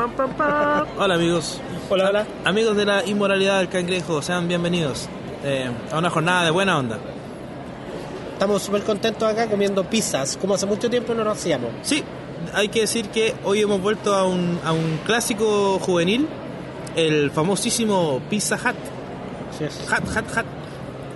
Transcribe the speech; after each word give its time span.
pam, 0.00 0.12
pam, 0.12 0.32
pam. 0.34 0.86
Hola 0.98 1.14
amigos. 1.14 1.60
Hola, 1.90 2.26
Amigos 2.44 2.74
de 2.76 2.86
la 2.86 3.04
inmoralidad 3.04 3.58
del 3.58 3.68
cangrejo, 3.68 4.22
sean 4.22 4.48
bienvenidos 4.48 5.08
eh, 5.44 5.70
a 5.92 5.98
una 5.98 6.08
jornada 6.08 6.44
de 6.44 6.50
buena 6.50 6.78
onda. 6.78 6.98
Estamos 8.32 8.62
súper 8.62 8.82
contentos 8.82 9.28
acá 9.28 9.46
comiendo 9.48 9.84
pizzas, 9.84 10.38
como 10.38 10.54
hace 10.54 10.64
mucho 10.64 10.88
tiempo 10.88 11.12
no 11.12 11.22
lo 11.22 11.32
hacíamos. 11.32 11.70
Sí, 11.82 12.02
hay 12.54 12.68
que 12.68 12.80
decir 12.80 13.08
que 13.10 13.34
hoy 13.44 13.60
hemos 13.60 13.82
vuelto 13.82 14.14
a 14.14 14.24
un, 14.24 14.58
a 14.64 14.72
un 14.72 15.00
clásico 15.04 15.78
juvenil, 15.80 16.26
el 16.96 17.30
famosísimo 17.30 18.22
Pizza 18.30 18.54
Hut. 18.56 18.76
Así 19.50 19.64
es. 19.64 19.80
Hut, 19.86 20.08
Hut, 20.08 20.36
Hut. 20.36 20.46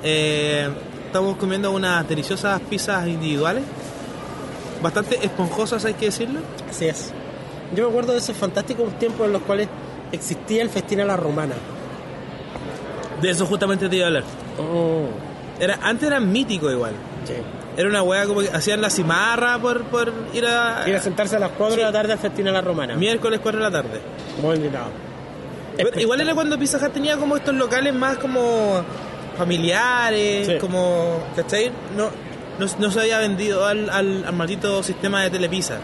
Eh, 0.02 0.68
estamos 1.06 1.38
comiendo 1.38 1.70
unas 1.70 2.06
deliciosas 2.06 2.60
pizzas 2.60 3.06
individuales, 3.06 3.64
bastante 4.82 5.24
esponjosas 5.24 5.82
hay 5.86 5.94
que 5.94 6.06
decirlo. 6.06 6.40
Así 6.68 6.86
es. 6.86 7.14
Yo 7.74 7.84
me 7.84 7.90
acuerdo 7.90 8.12
de 8.12 8.18
esos 8.18 8.36
fantásticos 8.36 8.98
tiempos 8.98 9.26
en 9.26 9.32
los 9.32 9.42
cuales 9.42 9.68
existía 10.12 10.62
el 10.62 10.70
festín 10.70 11.00
a 11.00 11.04
la 11.04 11.16
romana. 11.16 11.54
De 13.20 13.30
eso 13.30 13.46
justamente 13.46 13.88
te 13.88 13.96
iba 13.96 14.04
a 14.04 14.08
hablar. 14.08 14.24
Oh, 14.58 15.06
Era, 15.58 15.78
antes 15.82 16.06
era 16.08 16.20
mítico 16.20 16.70
igual. 16.70 16.92
sí. 17.24 17.34
Era 17.76 17.88
una 17.88 18.04
weá 18.04 18.24
como 18.24 18.40
que 18.40 18.48
hacían 18.50 18.80
la 18.80 18.88
cimarra 18.88 19.58
por, 19.58 19.82
por 19.86 20.12
ir 20.32 20.46
a... 20.46 20.88
Ir 20.88 20.94
a 20.94 21.00
sentarse 21.00 21.34
a 21.34 21.40
las 21.40 21.50
4 21.58 21.74
de 21.74 21.82
la 21.82 21.90
tarde 21.90 22.12
al 22.12 22.20
festín 22.20 22.46
a 22.46 22.52
la 22.52 22.60
romana. 22.60 22.94
Miércoles 22.94 23.40
4 23.42 23.58
de 23.60 23.64
la 23.68 23.82
tarde. 23.82 24.00
Muy 24.40 24.54
invitado. 24.54 24.90
Igual 25.98 26.20
era 26.20 26.34
cuando 26.36 26.56
Pizza 26.56 26.78
Hut 26.78 26.92
tenía 26.92 27.16
como 27.16 27.36
estos 27.36 27.52
locales 27.52 27.92
más 27.92 28.18
como 28.18 28.80
familiares, 29.36 30.46
Sí. 30.46 30.58
como, 30.60 31.18
¿cachai? 31.34 31.72
No, 31.96 32.10
no, 32.60 32.66
no 32.78 32.90
se 32.92 33.00
había 33.00 33.18
vendido 33.18 33.66
al, 33.66 33.90
al, 33.90 34.24
al 34.24 34.32
maldito 34.34 34.80
sistema 34.84 35.22
de 35.24 35.30
Telepizza. 35.30 35.78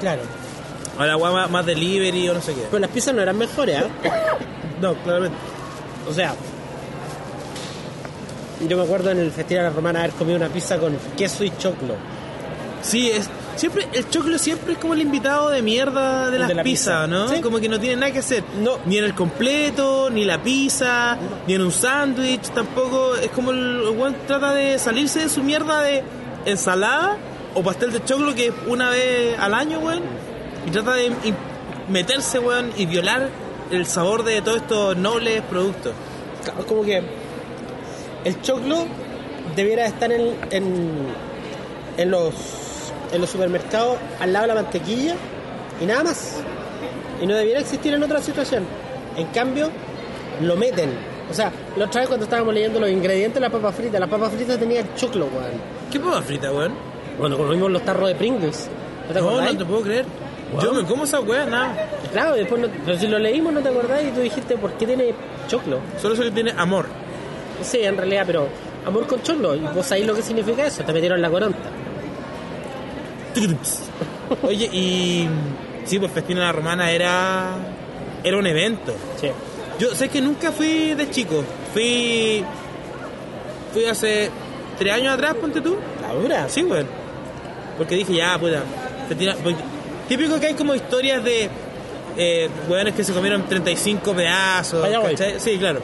Claro. 0.00 0.20
Ahora 1.10 1.48
más, 1.48 1.66
delivery 1.66 2.28
o 2.28 2.34
no 2.34 2.40
sé 2.40 2.54
qué. 2.54 2.62
Pero 2.70 2.80
las 2.80 2.90
pizzas 2.90 3.14
no 3.14 3.22
eran 3.22 3.36
mejores, 3.36 3.80
¿eh? 3.80 3.86
No, 4.80 4.94
claramente. 4.94 5.36
O 6.08 6.12
sea, 6.12 6.34
yo 8.68 8.76
me 8.76 8.82
acuerdo 8.82 9.10
en 9.10 9.18
el 9.18 9.32
la 9.50 9.70
romana 9.70 10.00
haber 10.00 10.12
comido 10.12 10.36
una 10.36 10.48
pizza 10.48 10.78
con 10.78 10.96
queso 11.16 11.44
y 11.44 11.50
choclo. 11.58 11.94
Sí, 12.82 13.10
es 13.10 13.28
siempre 13.56 13.86
el 13.92 14.08
choclo 14.08 14.38
siempre 14.38 14.72
es 14.72 14.78
como 14.78 14.94
el 14.94 15.00
invitado 15.00 15.50
de 15.50 15.62
mierda 15.62 16.30
de 16.30 16.38
las 16.38 16.48
de 16.48 16.54
la 16.54 16.62
pizzas, 16.62 17.04
pizza. 17.04 17.06
¿no? 17.06 17.28
Sí. 17.28 17.40
Como 17.40 17.60
que 17.60 17.68
no 17.68 17.78
tiene 17.78 17.96
nada 17.96 18.12
que 18.12 18.18
hacer. 18.20 18.42
No. 18.60 18.78
Ni 18.86 18.98
en 18.98 19.04
el 19.04 19.14
completo, 19.14 20.10
ni 20.10 20.24
la 20.24 20.42
pizza, 20.42 21.16
ni 21.46 21.54
en 21.54 21.62
un 21.62 21.72
sándwich, 21.72 22.50
tampoco. 22.50 23.14
Es 23.16 23.30
como 23.30 23.50
el 23.50 23.82
el 23.82 23.98
weón 23.98 24.16
trata 24.26 24.52
de 24.52 24.78
salirse 24.78 25.20
de 25.20 25.28
su 25.28 25.42
mierda 25.42 25.82
de 25.82 26.02
ensalada 26.44 27.16
o 27.54 27.62
pastel 27.62 27.92
de 27.92 28.04
choclo 28.04 28.34
que 28.34 28.48
es 28.48 28.54
una 28.66 28.90
vez 28.90 29.38
al 29.38 29.54
año, 29.54 29.78
weón. 29.80 30.02
Y 30.66 30.70
trata 30.70 30.94
de 30.94 31.12
meterse, 31.88 32.38
weón, 32.38 32.72
y 32.76 32.86
violar 32.86 33.28
el 33.70 33.86
sabor 33.86 34.22
de 34.24 34.40
todos 34.42 34.58
estos 34.58 34.96
nobles 34.96 35.42
productos. 35.42 35.92
Es 36.58 36.64
como 36.66 36.82
que 36.82 37.02
el 38.24 38.40
choclo 38.42 38.84
debiera 39.56 39.86
estar 39.86 40.10
en, 40.12 40.34
en, 40.50 41.06
en 41.96 42.10
los, 42.10 42.34
en 43.12 43.20
los 43.20 43.30
supermercados 43.30 43.96
al 44.20 44.32
lado 44.32 44.46
de 44.46 44.54
la 44.54 44.62
mantequilla 44.62 45.14
y 45.80 45.86
nada 45.86 46.04
más. 46.04 46.36
Y 47.20 47.26
no 47.26 47.34
debiera 47.34 47.60
existir 47.60 47.94
en 47.94 48.02
otra 48.02 48.20
situación. 48.20 48.64
En 49.16 49.26
cambio, 49.28 49.70
lo 50.40 50.56
meten. 50.56 50.90
O 51.30 51.34
sea, 51.34 51.50
la 51.76 51.86
otra 51.86 52.00
vez 52.02 52.08
cuando 52.08 52.24
estábamos 52.24 52.52
leyendo 52.54 52.78
los 52.80 52.90
ingredientes 52.90 53.34
de 53.34 53.40
la 53.40 53.50
papa 53.50 53.72
frita, 53.72 53.98
la 53.98 54.06
papa 54.06 54.28
frita 54.30 54.58
tenía 54.58 54.84
choclo, 54.96 55.26
weón. 55.26 55.52
¿Qué 55.90 55.98
papa 56.00 56.22
frita, 56.22 56.52
weón? 56.52 56.72
Cuando 57.18 57.36
comimos 57.38 57.70
los 57.70 57.82
tarros 57.84 58.08
de 58.08 58.14
Pringles. 58.14 58.68
¿No 59.08 59.14
te 59.14 59.20
No, 59.20 59.28
acordás? 59.30 59.52
no 59.52 59.58
te 59.58 59.64
puedo 59.64 59.82
creer. 59.82 60.04
Yo 60.60 60.72
me 60.74 60.84
como 60.84 61.04
esa 61.04 61.20
weá, 61.20 61.46
nada. 61.46 61.88
Claro, 62.12 62.34
después 62.34 62.60
no- 62.60 62.68
pero 62.84 62.98
si 62.98 63.06
lo 63.06 63.18
leímos 63.18 63.52
no 63.52 63.60
te 63.60 63.68
acordás 63.70 64.02
y 64.04 64.10
tú 64.10 64.20
dijiste, 64.20 64.56
¿por 64.56 64.72
qué 64.74 64.86
tiene 64.86 65.14
choclo? 65.48 65.78
Solo 66.00 66.14
eso 66.14 66.22
que 66.24 66.30
tiene 66.30 66.52
amor. 66.56 66.86
Sí, 67.62 67.78
en 67.82 67.96
realidad, 67.96 68.24
pero 68.26 68.48
amor 68.84 69.06
con 69.06 69.22
choclo. 69.22 69.54
¿Y 69.54 69.60
vos 69.60 69.86
sabés 69.86 70.06
lo 70.06 70.14
que 70.14 70.22
significa 70.22 70.66
eso? 70.66 70.82
Te 70.84 70.92
metieron 70.92 71.22
la 71.22 71.30
coronta. 71.30 71.58
Oye, 74.42 74.66
y 74.72 75.28
sí, 75.84 75.98
pues 75.98 76.12
Festina 76.12 76.40
la 76.40 76.52
Romana 76.52 76.90
era 76.90 77.50
era 78.24 78.36
un 78.36 78.46
evento. 78.46 78.94
Sí. 79.20 79.28
Yo 79.78 79.94
sé 79.94 80.08
que 80.08 80.20
nunca 80.20 80.52
fui 80.52 80.94
de 80.94 81.08
chico. 81.10 81.42
Fui 81.72 82.44
fui 83.72 83.84
hace 83.86 84.30
tres 84.78 84.92
años 84.92 85.14
atrás, 85.14 85.34
ponte 85.40 85.60
tú. 85.60 85.76
La 86.02 86.14
dura. 86.14 86.48
Sí, 86.48 86.62
weón. 86.62 86.86
Porque 87.78 87.94
dije, 87.96 88.14
ya, 88.14 88.38
puta. 88.38 88.62
Festina- 89.08 89.34
porque- 89.42 89.62
típico 90.08 90.38
que 90.40 90.46
hay 90.48 90.54
como 90.54 90.74
historias 90.74 91.22
de 91.24 91.48
eh, 92.16 92.48
weones 92.68 92.94
que 92.94 93.04
se 93.04 93.12
comieron 93.12 93.44
35 93.48 94.14
pedazos. 94.14 94.86
Sí, 95.38 95.58
claro. 95.58 95.80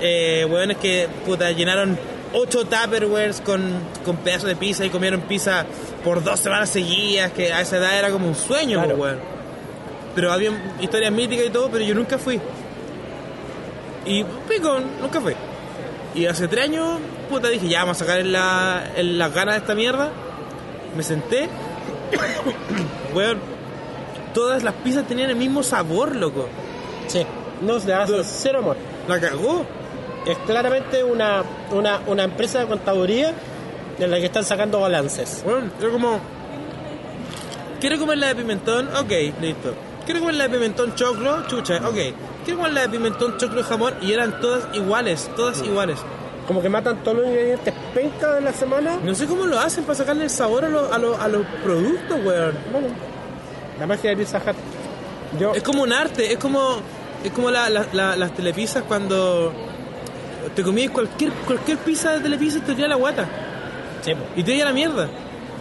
Eh, 0.00 0.46
weones 0.50 0.76
que, 0.78 1.08
puta, 1.26 1.50
llenaron 1.52 1.98
8 2.32 2.64
Tupperwares 2.66 3.40
con, 3.40 3.60
con 4.04 4.16
pedazos 4.18 4.48
de 4.48 4.56
pizza 4.56 4.84
y 4.84 4.90
comieron 4.90 5.22
pizza 5.22 5.66
por 6.04 6.22
dos 6.22 6.40
semanas 6.40 6.70
seguidas, 6.70 7.32
que 7.32 7.52
a 7.52 7.60
esa 7.60 7.76
edad 7.78 7.98
era 7.98 8.10
como 8.10 8.26
un 8.28 8.34
sueño, 8.34 8.78
Claro. 8.82 8.96
pues, 8.96 9.12
weón. 9.12 9.40
Pero 10.14 10.32
había 10.32 10.50
historias 10.80 11.12
míticas 11.12 11.46
y 11.46 11.50
todo, 11.50 11.70
pero 11.70 11.84
yo 11.84 11.94
nunca 11.94 12.18
fui. 12.18 12.40
Y 14.06 14.24
pico, 14.48 14.78
nunca 15.00 15.20
fui. 15.20 15.34
Y 16.14 16.26
hace 16.26 16.48
tres 16.48 16.64
años, 16.64 16.98
puta, 17.28 17.48
dije, 17.48 17.68
ya 17.68 17.80
vamos 17.80 17.96
a 17.98 18.00
sacar 18.04 18.20
en 18.20 18.32
la, 18.32 18.90
en 18.96 19.18
las 19.18 19.32
ganas 19.32 19.54
de 19.54 19.60
esta 19.60 19.74
mierda. 19.74 20.10
Me 20.96 21.02
senté. 21.02 21.48
Weón, 23.14 23.38
todas 24.34 24.62
las 24.62 24.74
pizzas 24.74 25.06
tenían 25.06 25.30
el 25.30 25.36
mismo 25.36 25.62
sabor, 25.62 26.14
loco. 26.16 26.46
Sí. 27.06 27.26
No, 27.60 27.78
se 27.78 27.92
hace 27.92 28.22
cero 28.24 28.60
amor. 28.60 28.76
La 29.08 29.20
cagó. 29.20 29.64
Es 30.26 30.36
claramente 30.38 31.02
una, 31.02 31.42
una, 31.70 32.00
una 32.06 32.24
empresa 32.24 32.60
de 32.60 32.66
contaduría 32.66 33.32
en 33.98 34.10
la 34.10 34.18
que 34.18 34.26
están 34.26 34.44
sacando 34.44 34.80
balances. 34.80 35.42
Bueno, 35.44 35.70
yo 35.80 35.90
como... 35.90 36.20
¿Quiero 37.80 37.98
comer 37.98 38.18
la 38.18 38.28
de 38.28 38.34
pimentón? 38.36 38.88
Ok, 38.96 39.10
listo. 39.40 39.74
¿Quiero 40.04 40.20
comer 40.20 40.34
la 40.36 40.48
de 40.48 40.50
pimentón 40.50 40.94
choclo? 40.94 41.46
Chucha, 41.46 41.76
ok. 41.86 41.96
¿Quiero 42.44 42.58
comer 42.58 42.72
la 42.74 42.80
de 42.82 42.88
pimentón 42.90 43.38
choclo 43.38 43.62
jamón? 43.62 43.94
Y 44.02 44.12
eran 44.12 44.40
todas 44.40 44.64
iguales, 44.74 45.30
todas 45.36 45.62
iguales. 45.62 45.98
Como 46.46 46.60
que 46.60 46.68
matan 46.68 47.02
todos 47.02 47.18
los 47.18 47.26
ingredientes 47.26 47.74
penca 47.94 48.34
de 48.34 48.40
la 48.40 48.52
semana. 48.52 48.98
No 49.02 49.14
sé 49.14 49.26
cómo 49.26 49.46
lo 49.46 49.58
hacen 49.58 49.84
para 49.84 49.96
sacarle 49.96 50.24
el 50.24 50.30
sabor 50.30 50.64
a, 50.64 50.68
los- 50.68 50.90
a, 50.92 50.98
los- 50.98 51.18
a 51.18 51.28
los 51.28 51.44
productos, 51.62 52.18
weón. 52.24 52.54
Bueno, 52.72 52.88
la 53.78 53.86
magia 53.86 54.10
de 54.10 54.16
Pizza. 54.16 54.40
Yo, 55.38 55.52
Es 55.54 55.62
como 55.62 55.82
un 55.82 55.92
arte, 55.92 56.32
es 56.32 56.38
como 56.38 56.78
es 57.22 57.30
como 57.32 57.50
la- 57.50 57.68
la- 57.70 57.86
la- 57.92 58.16
las 58.16 58.32
telepisas 58.32 58.82
cuando 58.84 59.52
te 60.54 60.62
comías 60.62 60.90
cualquier 60.90 61.30
cualquier 61.46 61.78
pizza 61.78 62.12
de 62.12 62.20
telepizza 62.20 62.58
y 62.58 62.60
te 62.62 62.72
olía 62.72 62.88
la 62.88 62.96
guata. 62.96 63.26
Sí, 64.02 64.14
po. 64.14 64.20
Y 64.36 64.42
te 64.42 64.52
olía 64.52 64.64
la 64.64 64.72
mierda. 64.72 65.06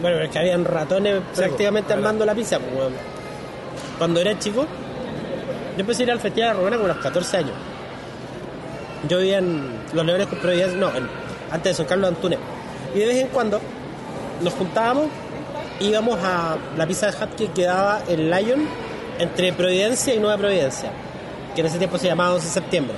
Bueno, 0.01 0.15
pero 0.17 0.23
es 0.25 0.29
que 0.31 0.39
habían 0.39 0.63
ratones 0.65 1.21
prácticamente 1.35 1.89
po, 1.93 1.99
armando 1.99 2.25
la 2.25 2.33
pizza. 2.33 2.57
pues, 2.59 2.73
weón. 2.73 2.93
Cuando 3.97 4.21
era 4.21 4.39
chico, 4.39 4.65
yo 5.75 5.81
empecé 5.81 6.03
a 6.03 6.05
ir 6.05 6.11
al 6.11 6.19
Festival 6.19 6.49
de 6.49 6.53
la 6.53 6.59
Romana 6.59 6.77
con 6.77 6.87
los 6.87 6.97
14 6.97 7.37
años. 7.37 7.53
Yo 9.07 9.17
vivía 9.17 9.37
en 9.39 9.79
Los 9.93 10.05
Leones 10.05 10.27
con 10.27 10.39
Providencia, 10.39 10.77
no, 10.79 10.89
en- 10.95 11.09
antes 11.51 11.71
de 11.71 11.73
San 11.75 11.85
Carlos 11.85 12.09
Antunes. 12.09 12.39
Y 12.95 12.99
de 12.99 13.05
vez 13.05 13.17
en 13.17 13.27
cuando 13.27 13.59
nos 14.41 14.53
juntábamos, 14.53 15.07
íbamos 15.79 16.19
a 16.23 16.57
la 16.77 16.87
pizza 16.87 17.11
de 17.11 17.17
Hut 17.23 17.35
que 17.35 17.47
quedaba 17.51 18.01
en 18.07 18.29
Lyon, 18.31 18.67
entre 19.19 19.51
Providencia 19.53 20.13
y 20.13 20.19
Nueva 20.19 20.37
Providencia, 20.37 20.91
que 21.55 21.61
en 21.61 21.67
ese 21.67 21.77
tiempo 21.77 21.97
se 21.97 22.07
llamaba 22.07 22.33
11 22.35 22.45
de 22.47 22.53
septiembre. 22.53 22.95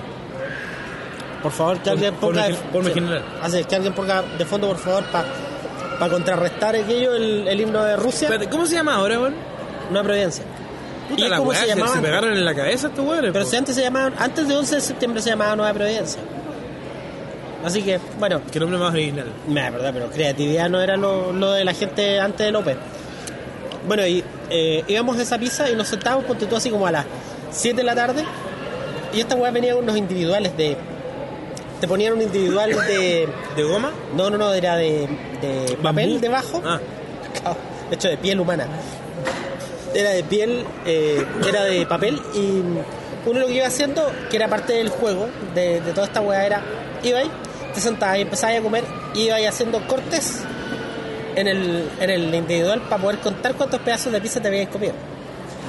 Por 1.42 1.52
favor, 1.52 1.80
que 1.80 1.90
alguien 1.90 2.14
por 2.16 2.34
ponga. 2.36 2.48
mi- 2.50 2.56
por 2.72 2.82
mi 2.84 2.88
sí. 2.90 2.94
general. 2.94 3.24
Así, 3.42 3.64
que 3.64 3.76
alguien 3.76 3.94
ponga 3.94 4.22
de 4.22 4.46
fondo, 4.46 4.68
por 4.68 4.78
favor, 4.78 5.04
para 5.06 6.12
contrarrestar 6.12 6.76
aquello, 6.76 7.16
el, 7.16 7.48
el 7.48 7.60
himno 7.62 7.84
de 7.84 7.96
Rusia, 7.96 8.30
¿Cómo 8.50 8.66
se 8.68 8.76
llama 8.76 8.96
ahora, 8.96 9.20
weón? 9.20 9.34
Nueva 9.90 10.04
Providencia. 10.06 10.44
Puta 11.10 11.22
Y 11.26 11.28
la 11.28 11.38
como 11.38 11.50
weá, 11.50 11.60
se 11.60 11.66
se, 11.66 11.70
llamaban. 11.76 11.96
se 11.96 12.02
pegaron 12.02 12.34
en 12.34 12.46
la 12.46 12.56
cabeza 12.56 12.88
estos 12.88 13.06
weones. 13.06 13.32
Pero 13.34 13.46
si 13.46 13.56
antes 13.56 13.76
se 13.76 13.82
llamaban, 13.82 14.14
antes 14.20 14.48
de 14.48 14.56
11 14.56 14.76
de 14.76 14.82
septiembre 14.82 15.22
se 15.22 15.32
llamaba 15.32 15.56
Nueva 15.56 15.74
Providencia. 15.74 16.22
Así 17.64 17.82
que, 17.84 18.00
bueno, 18.20 18.42
Qué 18.52 18.60
nombre 18.60 18.80
más 18.80 18.94
original. 18.94 19.28
me 19.48 19.70
verdad, 19.70 19.92
pero 19.94 20.10
creatividad 20.10 20.70
no 20.70 20.82
era 20.82 20.98
lo, 20.98 21.32
lo 21.32 21.52
de 21.52 21.64
la 21.64 21.74
gente 21.74 22.20
antes 22.20 22.46
de 22.46 22.52
López. 22.52 22.78
Bueno, 23.88 24.06
y 24.06 24.24
eh, 24.50 24.84
íbamos 24.88 25.18
a 25.18 25.22
esa 25.22 25.38
pizza 25.38 25.70
y 25.70 25.76
nos 25.76 25.88
sentábamos, 25.88 26.26
ponte 26.26 26.46
tú 26.46 26.56
así 26.56 26.70
como 26.70 26.88
a 26.88 26.92
las 26.92 27.06
7 27.52 27.78
de 27.78 27.84
la 27.84 27.96
tarde. 27.96 28.24
Y 29.14 29.20
esta 29.20 29.36
weá 29.36 29.52
venía 29.52 29.74
con 29.74 29.84
unos 29.84 29.98
individuales 29.98 30.56
de. 30.56 30.78
Te 31.80 31.88
ponían 31.88 32.14
un 32.14 32.22
individual 32.22 32.72
de. 32.88 33.28
¿De 33.56 33.64
goma? 33.64 33.92
No, 34.16 34.30
no, 34.30 34.38
no, 34.38 34.54
era 34.54 34.76
de, 34.78 35.08
de 35.42 35.78
papel 35.82 36.22
debajo. 36.22 36.62
Ah, 36.66 36.80
hecho 37.92 38.08
de 38.08 38.18
piel 38.18 38.40
humana. 38.40 38.68
Era 39.94 40.12
de 40.12 40.24
piel, 40.24 40.64
eh, 40.86 41.26
era 41.48 41.64
de 41.66 41.86
papel 41.86 42.22
y 42.34 42.62
uno 43.30 43.40
lo 43.40 43.48
que 43.48 43.56
iba 43.56 43.68
haciendo, 43.68 44.10
que 44.30 44.38
era 44.38 44.48
parte 44.48 44.74
del 44.74 44.90
juego 44.90 45.28
de, 45.54 45.82
de 45.82 45.92
toda 45.92 46.08
esta 46.08 46.22
weá, 46.22 46.46
era 46.46 46.62
iba 47.04 47.20
ahí, 47.20 47.30
te 47.74 47.82
sentabas 47.82 48.18
y 48.18 48.22
empezabas 48.22 48.58
a 48.58 48.62
comer, 48.62 48.84
y 49.14 49.30
haciendo 49.30 49.86
cortes 49.88 50.42
en 51.36 51.48
el, 51.48 51.90
en 52.00 52.10
el 52.10 52.34
individual 52.36 52.82
para 52.84 53.02
poder 53.02 53.20
contar 53.20 53.54
cuántos 53.56 53.80
pedazos 53.82 54.12
de 54.12 54.22
pizza 54.22 54.42
te 54.42 54.48
habías 54.48 54.70
comido. 54.70 54.94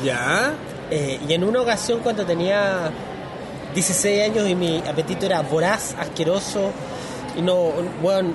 ya. 0.05 0.55
Eh, 0.91 1.19
y 1.27 1.33
en 1.33 1.43
una 1.45 1.63
ocasión 1.63 2.01
cuando 2.01 2.27
tenía 2.27 2.91
16 3.75 4.31
años 4.31 4.47
y 4.47 4.55
mi 4.55 4.79
apetito 4.87 5.25
era 5.25 5.41
voraz, 5.41 5.95
asqueroso, 5.99 6.71
y 7.35 7.41
no, 7.41 7.71
bueno, 8.03 8.35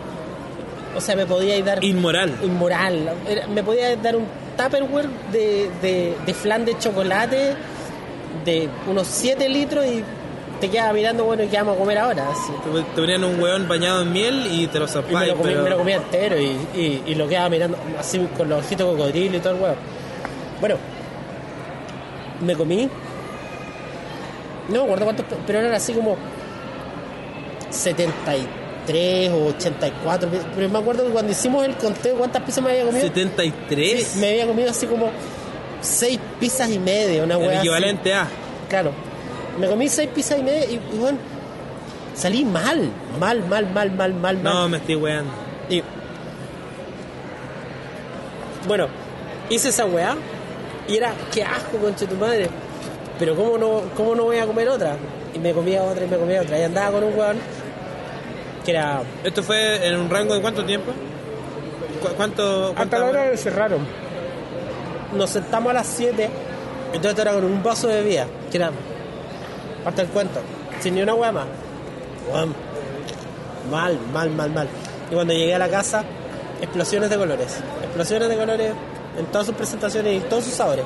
o 0.96 1.02
sea, 1.02 1.16
me 1.16 1.28
podía 1.28 1.62
dar 1.64 1.84
Inmoral. 1.84 2.36
inmoral, 2.42 3.12
me 3.54 3.64
podía 3.64 3.96
dar 3.98 4.16
un 4.16 4.26
Tupperware 4.58 5.08
de, 5.32 5.70
de, 5.84 6.18
de 6.26 6.34
flan 6.34 6.66
de 6.66 6.80
chocolate 6.80 7.56
de 8.44 8.68
unos 8.90 9.06
7 9.06 9.48
litros 9.50 9.86
y 9.86 10.04
te 10.60 10.70
quedaba 10.70 10.94
mirando, 10.94 11.24
bueno, 11.26 11.44
¿y 11.44 11.48
qué 11.48 11.58
vamos 11.58 11.76
a 11.76 11.80
comer 11.80 11.98
ahora? 11.98 12.30
Así. 12.32 12.52
Te, 12.64 12.82
te 12.82 13.02
ponían 13.02 13.24
un 13.24 13.40
hueón 13.40 13.68
bañado 13.68 14.02
en 14.02 14.12
miel 14.14 14.48
y 14.52 14.68
te 14.68 14.80
lo 14.80 14.86
Y 14.86 14.88
me 14.88 14.94
zapáis, 14.94 15.30
lo, 15.30 15.36
comí, 15.38 15.50
pero- 15.50 15.64
me 15.64 15.70
lo 15.70 15.78
comía 15.78 15.96
entero 15.98 16.40
y, 16.40 16.46
y, 16.76 17.04
y 17.08 17.16
lo 17.16 17.28
quedaba 17.28 17.50
mirando 17.50 17.78
así 18.00 18.20
con 18.36 18.50
los 18.50 18.66
ojitos 18.66 18.92
cocodrilo 18.92 19.38
y 19.38 19.40
todo 19.40 19.54
el 19.56 19.62
huevo. 19.62 19.76
Bueno, 20.60 20.76
me 22.42 22.56
comí. 22.56 22.90
No 24.70 24.80
me 24.80 24.84
acuerdo 24.84 25.06
cuántos, 25.06 25.26
pero 25.46 25.60
eran 25.60 25.74
así 25.74 25.94
como 25.94 26.18
73 27.70 29.32
o 29.32 29.46
84. 29.48 30.30
Pero 30.56 30.70
me 30.70 30.80
acuerdo 30.80 31.06
que 31.06 31.12
cuando 31.12 31.32
hicimos 31.32 31.66
el 31.66 31.76
conteo, 31.76 32.16
¿cuántas 32.18 32.42
pizzas 32.44 32.64
me 32.64 32.72
había 32.72 32.86
comido? 32.86 33.06
73. 33.08 34.04
Sí, 34.04 34.20
me 34.20 34.30
había 34.30 34.48
comido 34.48 34.70
así 34.72 34.86
como 34.88 35.10
6 35.82 36.20
pizzas 36.40 36.70
y 36.70 36.80
media, 36.80 37.24
una 37.24 37.36
el 37.36 37.42
hueá. 37.42 37.50
así. 37.52 37.68
equivalente 37.68 38.14
a. 38.14 38.28
Claro. 38.70 38.92
Me 39.60 39.68
comí 39.68 39.88
6 39.90 40.10
pizzas 40.14 40.40
y 40.40 40.44
media 40.44 40.66
y, 40.66 40.74
y 40.76 40.98
bueno, 41.00 41.18
salí 42.16 42.46
mal, 42.46 42.90
mal, 43.20 43.40
mal, 43.48 43.66
mal, 43.74 43.92
mal, 43.92 44.14
mal, 44.14 44.38
mal. 44.38 44.44
No, 44.44 44.70
me 44.70 44.78
estoy 44.78 44.96
weando. 44.96 45.32
Y 45.70 45.82
bueno, 48.68 48.88
hice 49.50 49.70
esa 49.70 49.86
weá 49.86 50.16
y 50.88 50.98
era 50.98 51.14
qué 51.34 51.44
asco 51.44 51.78
conche 51.78 52.06
tu 52.08 52.16
madre. 52.16 52.50
Pero 53.20 53.36
cómo 53.36 53.58
no, 53.58 53.82
cómo 53.96 54.14
no 54.16 54.26
voy 54.26 54.38
a 54.38 54.46
comer 54.46 54.70
otra. 54.70 54.96
Y 55.34 55.40
me 55.40 55.54
comía 55.54 55.82
otra 55.84 56.06
y 56.06 56.08
me 56.08 56.18
comía 56.18 56.42
otra. 56.42 56.60
Y 56.60 56.64
andaba 56.64 56.92
con 56.92 57.04
un 57.04 57.18
weón 57.18 57.38
que 58.64 58.72
era. 58.72 59.02
¿Esto 59.24 59.42
fue 59.44 59.88
en 59.88 59.96
un 60.00 60.10
rango 60.10 60.34
de 60.36 60.42
cuánto 60.42 60.64
tiempo? 60.66 60.92
¿Cu- 62.02 62.14
¿Cuánto? 62.16 62.74
cuántas 62.76 63.02
horas? 63.02 63.32
de 63.32 63.38
cerraron. 63.38 63.80
Nos 65.16 65.30
sentamos 65.32 65.72
a 65.72 65.74
las 65.74 65.88
7. 65.88 66.30
Entonces 66.88 67.10
esto 67.10 67.22
era 67.24 67.34
con 67.34 67.46
un 67.46 67.64
vaso 67.64 67.88
de 67.88 68.02
bebida. 68.04 68.28
Que 68.52 68.58
era. 68.58 68.72
Parte 69.88 70.02
del 70.02 70.12
cuento. 70.12 70.42
Sin 70.82 70.96
ni 70.96 71.02
una 71.02 71.14
weá 71.14 71.32
más. 71.32 71.46
Mal, 73.72 73.98
mal, 74.14 74.30
mal, 74.32 74.52
mal. 74.52 74.68
Y 75.10 75.14
cuando 75.14 75.34
llegué 75.34 75.56
a 75.56 75.60
la 75.60 75.70
casa, 75.70 76.04
explosiones 76.62 77.10
de 77.10 77.16
colores. 77.16 77.58
Explosiones 77.84 78.28
de 78.28 78.36
colores 78.36 78.74
en 79.18 79.26
todas 79.28 79.48
sus 79.48 79.56
presentaciones 79.56 80.18
y 80.18 80.20
todos 80.28 80.44
sus 80.44 80.54
sabores. 80.56 80.84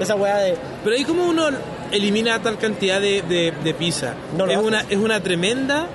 Esa 0.00 0.16
weá 0.16 0.38
de. 0.38 0.56
Pero 0.82 0.96
ahí 0.96 1.04
como 1.04 1.24
uno 1.24 1.44
elimina 1.92 2.42
tal 2.42 2.58
cantidad 2.58 3.00
de, 3.00 3.22
de, 3.22 3.52
de 3.62 3.74
pizza. 3.74 4.14
No 4.36 4.46
¿Es, 4.46 4.56
una, 4.58 4.80
¿Es 4.90 4.96
una 4.98 5.20
tremenda 5.20 5.86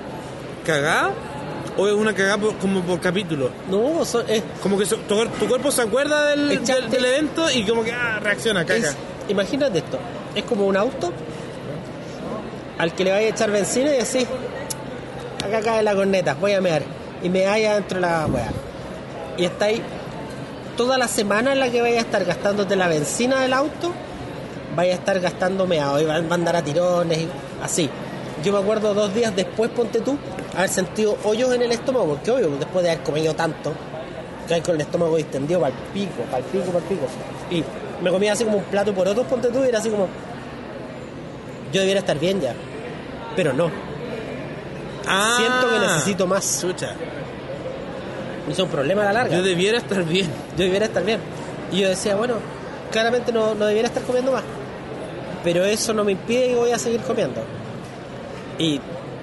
cagada 0.64 1.10
o 1.76 1.86
es 1.86 1.92
una 1.92 2.14
cagada 2.14 2.38
por- 2.38 2.56
como 2.56 2.80
por 2.80 2.98
capítulo? 3.00 3.50
No, 3.70 4.02
son- 4.06 4.24
es, 4.26 4.42
Como 4.62 4.78
que 4.78 4.86
so- 4.86 4.96
tu, 5.06 5.26
tu 5.38 5.46
cuerpo 5.46 5.70
se 5.70 5.82
acuerda 5.82 6.28
del, 6.28 6.64
del, 6.64 6.90
del 6.90 7.04
evento 7.04 7.50
y 7.50 7.64
como 7.66 7.84
que 7.84 7.92
ah, 7.92 8.18
reacciona, 8.22 8.64
caga. 8.64 8.88
es- 8.88 8.96
imagínate 9.28 9.78
esto. 9.78 9.98
Es 10.34 10.44
como 10.44 10.66
un 10.66 10.76
auto 10.76 11.12
al 12.78 12.94
que 12.94 13.04
le 13.04 13.12
vaya 13.12 13.26
a 13.26 13.30
echar 13.30 13.50
benzina 13.50 13.90
y 13.90 13.98
decís, 13.98 14.26
acá 15.44 15.60
cae 15.60 15.82
la 15.82 15.94
corneta, 15.94 16.34
voy 16.34 16.52
a 16.52 16.60
mear. 16.60 16.82
Y 17.22 17.28
me 17.28 17.46
vaya 17.46 17.74
dentro 17.74 17.96
de 17.96 18.02
la 18.02 18.26
weá. 18.26 18.50
Y 19.36 19.44
está 19.44 19.66
ahí 19.66 19.82
toda 20.76 20.96
la 20.96 21.08
semana 21.08 21.52
en 21.52 21.60
la 21.60 21.70
que 21.70 21.82
vaya 21.82 21.98
a 21.98 22.00
estar 22.00 22.24
gastándote 22.24 22.76
la 22.76 22.88
benzina 22.88 23.40
del 23.42 23.52
auto, 23.52 23.92
vaya 24.74 24.92
a 24.92 24.94
estar 24.96 25.20
gastando 25.20 25.66
meado 25.66 26.00
y 26.00 26.04
va 26.04 26.20
va 26.20 26.30
a 26.30 26.34
andar 26.34 26.56
a 26.56 26.62
tirones 26.62 27.18
y 27.18 27.28
así. 27.62 27.90
Yo 28.42 28.52
me 28.54 28.60
acuerdo 28.60 28.94
dos 28.94 29.12
días 29.14 29.36
después, 29.36 29.70
ponte 29.70 30.00
tú, 30.00 30.16
haber 30.56 30.70
sentido 30.70 31.18
hoyos 31.24 31.52
en 31.52 31.60
el 31.60 31.72
estómago, 31.72 32.06
porque 32.06 32.30
obvio, 32.30 32.48
después 32.58 32.82
de 32.82 32.92
haber 32.92 33.04
comido 33.04 33.34
tanto, 33.34 33.74
hay 34.50 34.62
con 34.62 34.74
el 34.74 34.80
estómago 34.80 35.16
distendido 35.16 35.60
para 35.60 35.74
el 35.74 35.82
pico, 35.92 36.22
para 36.30 36.38
el 36.38 36.44
pico, 36.44 36.64
para 36.64 36.78
el 36.78 36.84
pico. 36.84 37.06
Y 37.50 37.64
me 38.02 38.10
comía 38.10 38.32
así 38.32 38.44
como 38.44 38.58
un 38.58 38.64
plato 38.64 38.94
por 38.94 39.06
otro, 39.08 39.24
ponte 39.24 39.48
tú, 39.48 39.64
y 39.64 39.68
era 39.68 39.78
así 39.78 39.90
como, 39.90 40.08
yo 41.72 41.80
debiera 41.80 42.00
estar 42.00 42.18
bien 42.18 42.40
ya, 42.40 42.54
pero 43.36 43.52
no. 43.52 43.70
Ah, 45.06 45.36
Siento 45.38 45.70
que 45.70 45.78
necesito 45.86 46.26
más. 46.26 46.60
Chucha. 46.60 46.94
Es 48.48 48.58
un 48.58 48.68
problema 48.68 49.02
a 49.02 49.06
la 49.06 49.12
larga. 49.12 49.36
Yo 49.36 49.42
debiera 49.42 49.78
estar 49.78 50.04
bien. 50.04 50.28
yo 50.56 50.64
debiera 50.64 50.86
estar 50.86 51.04
bien. 51.04 51.20
Y 51.72 51.80
yo 51.80 51.88
decía, 51.88 52.16
bueno, 52.16 52.34
claramente 52.90 53.32
no, 53.32 53.54
no 53.54 53.66
debiera 53.66 53.88
estar 53.88 54.02
comiendo 54.02 54.32
más. 54.32 54.42
Pero 55.44 55.64
eso 55.64 55.92
no 55.94 56.04
me 56.04 56.12
impide 56.12 56.48
que 56.48 56.54
voy 56.56 56.72
a 56.72 56.78
seguir 56.78 57.00
comiendo. 57.00 57.42
Y 58.58 58.80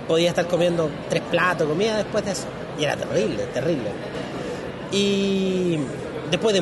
podía 0.07 0.29
estar 0.29 0.47
comiendo 0.47 0.89
tres 1.09 1.21
platos 1.29 1.67
de 1.67 1.73
comida 1.73 1.97
después 1.97 2.25
de 2.25 2.31
eso. 2.31 2.45
Y 2.79 2.83
era 2.83 2.95
terrible, 2.95 3.43
terrible. 3.53 3.91
Y 4.91 5.77
después 6.31 6.53
de 6.53 6.61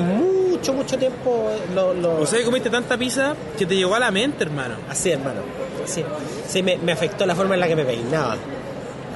mucho, 0.56 0.74
mucho 0.74 0.98
tiempo, 0.98 1.50
lo, 1.74 1.94
lo- 1.94 2.22
O 2.22 2.26
sea, 2.26 2.40
que 2.40 2.46
comiste 2.46 2.70
tanta 2.70 2.98
pizza 2.98 3.36
que 3.58 3.66
te 3.66 3.76
llegó 3.76 3.96
a 3.96 4.00
la 4.00 4.12
mente, 4.12 4.44
hermano. 4.44 4.76
así, 4.90 5.12
hermano. 5.12 5.42
Así. 5.84 6.04
Sí, 6.48 6.64
me, 6.64 6.78
me 6.78 6.92
afectó 6.92 7.26
la 7.26 7.36
forma 7.36 7.54
en 7.56 7.60
la 7.62 7.68
que 7.68 7.76
me 7.76 7.86
peinaba. 7.86 8.36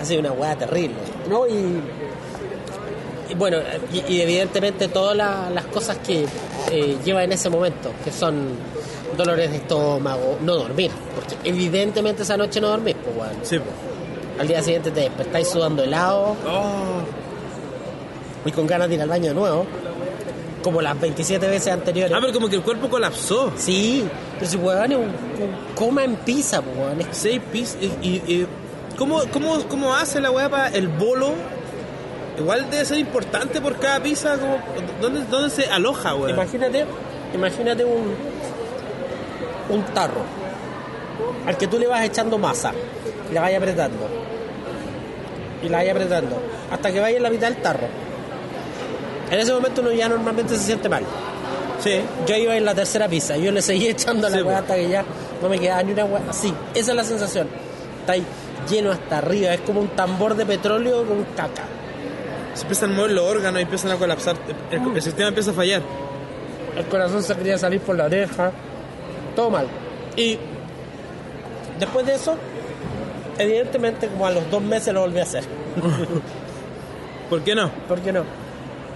Así, 0.02 0.18
una 0.18 0.32
hueá 0.32 0.56
terrible. 0.56 0.96
¿No? 1.30 1.48
Y, 1.48 1.82
y 3.30 3.36
bueno, 3.36 3.58
y, 3.94 4.14
y 4.14 4.22
evidentemente 4.22 4.88
todas 4.88 5.16
la- 5.16 5.50
las 5.50 5.66
cosas 5.66 5.98
que 5.98 6.26
eh, 6.72 6.98
lleva 7.04 7.24
en 7.24 7.32
ese 7.32 7.50
momento, 7.50 7.92
que 8.04 8.12
son 8.12 8.50
dolores 9.18 9.52
de 9.52 9.58
estómago, 9.58 10.38
no 10.42 10.56
dormir, 10.56 10.92
porque 11.16 11.36
evidentemente 11.50 12.24
esa 12.24 12.38
noche 12.38 12.62
no 12.62 12.70
dormís, 12.70 12.96
pues 13.04 13.16
bueno. 13.16 13.34
Sí, 13.44 13.58
po. 13.60 13.66
Al 14.40 14.48
día 14.48 14.62
siguiente 14.64 14.92
te 14.92 15.02
despertáis 15.02 15.50
sudando 15.50 15.84
helado 15.84 16.36
Oh, 16.48 17.02
y 18.46 18.52
con 18.54 18.66
ganas 18.66 18.88
de 18.88 18.96
ir 18.96 19.02
al 19.02 19.10
baño 19.10 19.28
de 19.30 19.34
nuevo, 19.34 19.66
como 20.64 20.82
las 20.82 21.00
27 21.00 21.48
veces 21.48 21.72
anteriores. 21.74 22.14
Ah, 22.16 22.20
pero 22.22 22.34
como 22.34 22.50
que 22.50 22.56
el 22.58 22.62
cuerpo 22.64 22.90
colapsó. 22.90 23.52
Sí, 23.58 24.06
pero 24.38 24.50
si 24.52 24.58
weón 24.58 24.92
es 24.92 24.98
un, 24.98 25.04
un 25.06 25.76
coma 25.76 26.04
en 26.04 26.16
pizza, 26.18 26.60
weón. 26.62 27.00
Seis 27.12 27.40
pizzas. 27.52 27.78
Y, 27.82 27.86
y- 28.02 28.24
y- 28.28 28.48
¿cómo, 28.98 29.22
cómo, 29.32 29.60
¿Cómo 29.68 29.96
hace 29.96 30.20
la 30.20 30.32
weá 30.32 30.50
para 30.50 30.68
el 30.70 30.88
bolo? 30.88 31.32
Igual 32.38 32.70
debe 32.70 32.86
ser 32.86 32.98
importante 33.00 33.60
por 33.62 33.78
cada 33.78 34.00
pizza. 34.02 34.38
Como, 34.38 34.58
¿dónde, 35.02 35.26
¿Dónde 35.30 35.50
se 35.50 35.66
aloja, 35.70 36.16
weón? 36.16 36.32
Imagínate, 36.32 36.86
imagínate 37.34 37.84
un, 37.86 38.14
un 39.70 39.84
tarro 39.94 40.22
al 41.46 41.58
que 41.58 41.68
tú 41.68 41.78
le 41.80 41.88
vas 41.88 42.04
echando 42.06 42.38
masa, 42.38 42.72
y 43.30 43.34
la 43.34 43.42
vayas 43.42 43.58
apretando, 43.62 44.08
y 45.64 45.70
la 45.70 45.78
vayas 45.80 45.96
apretando, 45.96 46.42
hasta 46.72 46.92
que 46.92 47.00
vaya 47.00 47.18
en 47.18 47.24
la 47.24 47.30
mitad 47.30 47.48
del 47.50 47.62
tarro. 47.62 47.88
En 49.32 49.40
ese 49.40 49.54
momento 49.54 49.82
uno 49.82 49.92
ya 49.92 50.10
normalmente 50.10 50.56
se 50.56 50.64
siente 50.64 50.90
mal. 50.90 51.04
Sí. 51.80 52.02
Yo 52.28 52.36
iba 52.36 52.56
en 52.58 52.66
la 52.66 52.76
tercera 52.76 53.08
pizza, 53.08 53.38
yo 53.38 53.52
le 53.52 53.62
seguí 53.62 53.88
echando 53.90 54.30
la 54.30 54.38
Sí, 54.38 54.44
weá 54.44 54.60
hasta 54.60 54.76
que 54.76 54.90
ya 54.90 55.04
no 55.42 55.50
me 55.50 55.60
quedaba 55.60 55.84
ni 55.84 55.94
una 55.94 56.06
weá. 56.06 56.22
Así, 56.30 56.54
esa 56.74 56.92
es 56.92 56.96
la 56.96 57.04
sensación. 57.04 57.48
Está 58.02 58.14
ahí 58.14 58.24
lleno 58.70 58.92
hasta 58.92 59.20
arriba, 59.20 59.54
es 59.54 59.62
como 59.62 59.82
un 59.82 59.90
tambor 59.90 60.36
de 60.36 60.46
petróleo 60.46 61.06
con 61.06 61.24
caca. 61.36 61.64
Se 62.54 62.64
empiezan 62.64 62.92
a 62.92 62.96
mover 62.96 63.12
los 63.12 63.26
órganos 63.26 63.60
y 63.60 63.64
empiezan 63.64 63.92
a 63.92 63.96
colapsar. 63.96 64.36
El, 64.72 64.96
el 64.96 65.02
sistema 65.02 65.30
empieza 65.30 65.52
a 65.52 65.54
fallar. 65.54 65.82
el 66.76 66.86
corazón 66.86 67.24
se 67.24 67.36
quería 67.36 67.58
salir 67.58 67.80
por 67.82 67.96
la 67.96 68.06
oreja, 68.06 68.52
todo 69.36 69.50
mal. 69.50 69.68
Y 70.18 70.38
después 71.80 72.06
de 72.06 72.16
eso, 72.16 72.36
evidentemente 73.38 74.08
como 74.08 74.26
a 74.26 74.32
los 74.32 74.50
dos 74.52 74.62
meses 74.62 74.94
lo 74.94 75.02
volví 75.02 75.20
a 75.20 75.24
hacer. 75.24 75.44
¿Por 77.30 77.42
qué 77.44 77.56
no? 77.56 77.72
¿Por 77.88 78.00
qué 78.02 78.12
no? 78.12 78.24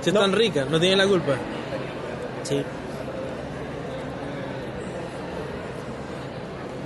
Si 0.04 0.10
es 0.10 0.14
No. 0.14 0.20
tan 0.20 0.34
rica, 0.34 0.66
no 0.70 0.80
tiene 0.80 0.98
la 0.98 1.08
culpa. 1.08 1.34
Sí. 2.44 2.62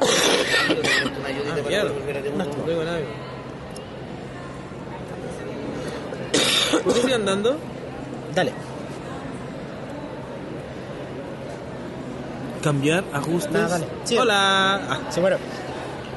Ah, 0.01 1.57
mierda. 1.67 1.91
No 2.38 2.65
digo 2.67 2.83
nada. 2.83 3.00
¿Por 6.83 6.93
qué 6.93 7.01
sigue 7.01 7.13
andando? 7.13 7.57
Dale. 8.36 8.53
Cambiar, 12.62 13.03
ajustes. 13.13 13.55
Ah, 13.55 13.67
dale. 13.67 13.86
Sí. 14.03 14.17
Hola. 14.17 14.75
Ah, 14.89 15.00
Sí, 15.09 15.19
bueno. 15.21 15.38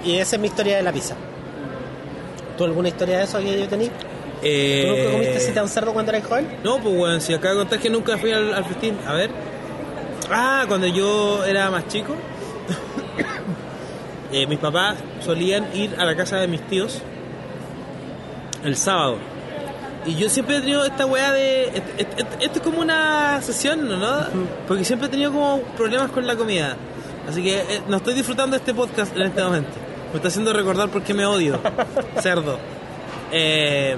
Y 0.05 0.17
esa 0.19 0.37
es 0.37 0.43
mi 0.43 0.49
historia 0.49 0.77
de 0.79 0.83
la 0.83 0.93
pizza. 0.93 1.15
¿Tú 2.57 2.65
alguna 2.65 2.89
historia 2.89 3.19
de 3.19 3.25
eso 3.25 3.39
que 3.39 3.59
yo 3.61 3.69
tenía? 3.69 3.91
¿Tú 4.41 4.47
eh, 4.47 4.87
nunca 4.89 5.13
comiste 5.13 5.41
cita 5.41 5.63
un 5.63 5.69
cerdo 5.69 5.93
cuando 5.93 6.13
eras 6.13 6.27
joven? 6.27 6.49
No, 6.65 6.79
pues 6.79 6.97
bueno, 6.97 7.21
si 7.21 7.33
de 7.33 7.39
contar 7.39 7.79
que 7.79 7.91
nunca 7.91 8.17
fui 8.17 8.33
al, 8.33 8.55
al 8.55 8.65
festín. 8.65 8.97
A 9.07 9.13
ver. 9.13 9.31
Ah, 10.31 10.65
cuando 10.67 10.87
yo 10.87 11.45
era 11.45 11.71
más 11.71 11.89
chico, 11.89 12.15
eh, 14.33 14.47
mis 14.47 14.59
papás 14.59 14.99
solían 15.25 15.67
ir 15.75 15.95
a 15.99 16.05
la 16.05 16.17
casa 16.17 16.37
de 16.37 16.49
mis 16.49 16.63
tíos 16.63 17.03
el 18.65 18.77
sábado. 18.77 19.19
Y 20.07 20.15
yo 20.15 20.31
siempre 20.31 20.57
he 20.57 20.61
tenido 20.61 20.85
esta 20.85 21.05
weá 21.05 21.33
de. 21.33 21.83
Esto, 21.99 22.25
es 22.41 22.61
como 22.61 22.81
una 22.81 23.43
sesión, 23.43 23.87
¿no? 23.87 24.27
Porque 24.67 24.85
siempre 24.85 25.09
he 25.09 25.11
tenido 25.11 25.33
como 25.33 25.61
problemas 25.77 26.11
con 26.11 26.27
la 26.27 26.37
comida. 26.37 26.77
Así 27.29 27.43
que 27.43 27.59
eh, 27.59 27.83
no 27.89 27.99
estoy 27.99 28.15
disfrutando 28.15 28.53
de 28.53 28.59
este 28.59 28.73
podcast 28.73 29.15
en 29.15 29.23
este 29.23 29.43
momento. 29.43 29.73
Me 30.11 30.17
está 30.17 30.29
haciendo 30.29 30.55
recordar 30.55 30.89
por 30.89 31.03
qué 31.03 31.13
me 31.13 31.27
odio. 31.27 31.61
Cerdo. 32.21 32.59
Eh, 33.31 33.97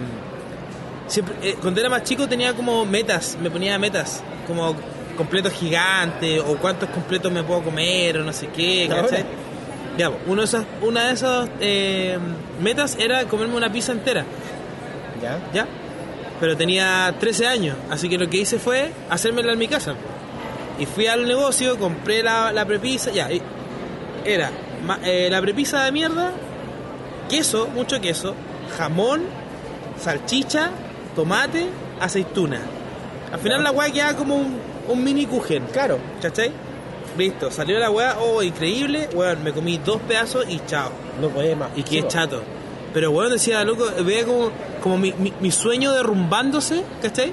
siempre, 1.12 1.34
eh, 1.42 1.56
cuando 1.60 1.80
era 1.80 1.88
más 1.88 2.02
chico 2.04 2.28
tenía 2.28 2.54
como 2.54 2.84
metas, 2.84 3.36
me 3.40 3.50
ponía 3.50 3.78
metas. 3.78 4.22
Como 4.46 4.74
completos 5.16 5.52
gigantes, 5.52 6.40
o 6.40 6.56
cuántos 6.56 6.88
completos 6.90 7.30
me 7.30 7.42
puedo 7.42 7.62
comer, 7.62 8.18
o 8.18 8.24
no 8.24 8.32
sé 8.32 8.48
qué. 8.48 8.86
¿cachai? 9.02 9.24
Ya, 9.98 10.08
pues, 10.10 10.22
uno 10.26 10.40
de 10.40 10.44
esos, 10.46 10.64
una 10.82 11.06
de 11.08 11.12
esas 11.12 11.48
eh, 11.60 12.18
metas 12.60 12.96
era 12.98 13.24
comerme 13.24 13.54
una 13.56 13.70
pizza 13.70 13.92
entera. 13.92 14.24
¿Ya? 15.22 15.38
¿ya? 15.52 15.66
Pero 16.40 16.56
tenía 16.56 17.14
13 17.20 17.46
años, 17.46 17.76
así 17.90 18.08
que 18.08 18.18
lo 18.18 18.28
que 18.28 18.38
hice 18.38 18.58
fue 18.58 18.90
hacérmela 19.10 19.52
en 19.52 19.58
mi 19.58 19.68
casa. 19.68 19.94
Y 20.78 20.86
fui 20.86 21.06
al 21.06 21.28
negocio, 21.28 21.78
compré 21.78 22.22
la, 22.22 22.50
la 22.52 22.64
prepisa, 22.64 23.12
ya, 23.12 23.30
y 23.30 23.40
era 24.24 24.50
ma- 24.84 24.98
eh, 25.04 25.28
la 25.30 25.40
prepisa 25.40 25.84
de 25.84 25.92
mierda, 25.92 26.32
queso, 27.28 27.68
mucho 27.68 28.00
queso, 28.00 28.34
jamón, 28.76 29.22
salchicha, 30.00 30.70
tomate, 31.14 31.66
aceituna. 32.00 32.60
Al 33.32 33.38
final 33.40 33.62
la 33.62 33.70
weá 33.72 33.90
quedaba 33.90 34.14
como 34.16 34.36
un, 34.36 34.58
un 34.88 35.04
mini 35.04 35.26
kuchen, 35.26 35.64
Claro. 35.72 35.98
¿cachai? 36.20 36.50
Listo, 37.16 37.50
salió 37.50 37.78
la 37.78 37.90
weá, 37.90 38.16
oh, 38.20 38.42
increíble, 38.42 39.08
weón, 39.14 39.42
me 39.44 39.52
comí 39.52 39.78
dos 39.78 40.00
pedazos 40.02 40.46
y 40.48 40.60
chao. 40.66 40.90
No 41.20 41.28
podía 41.28 41.54
más. 41.56 41.70
Y 41.76 41.82
qué 41.82 42.00
Sí, 42.02 42.04
chato. 42.08 42.42
Pero 42.94 43.10
bueno, 43.10 43.30
decía, 43.30 43.64
loco, 43.64 43.86
veía 44.04 44.24
como, 44.24 44.50
como 44.82 44.98
mi, 44.98 45.12
mi, 45.14 45.32
mi 45.40 45.50
sueño 45.50 45.92
derrumbándose, 45.92 46.82
¿cachai? 47.02 47.32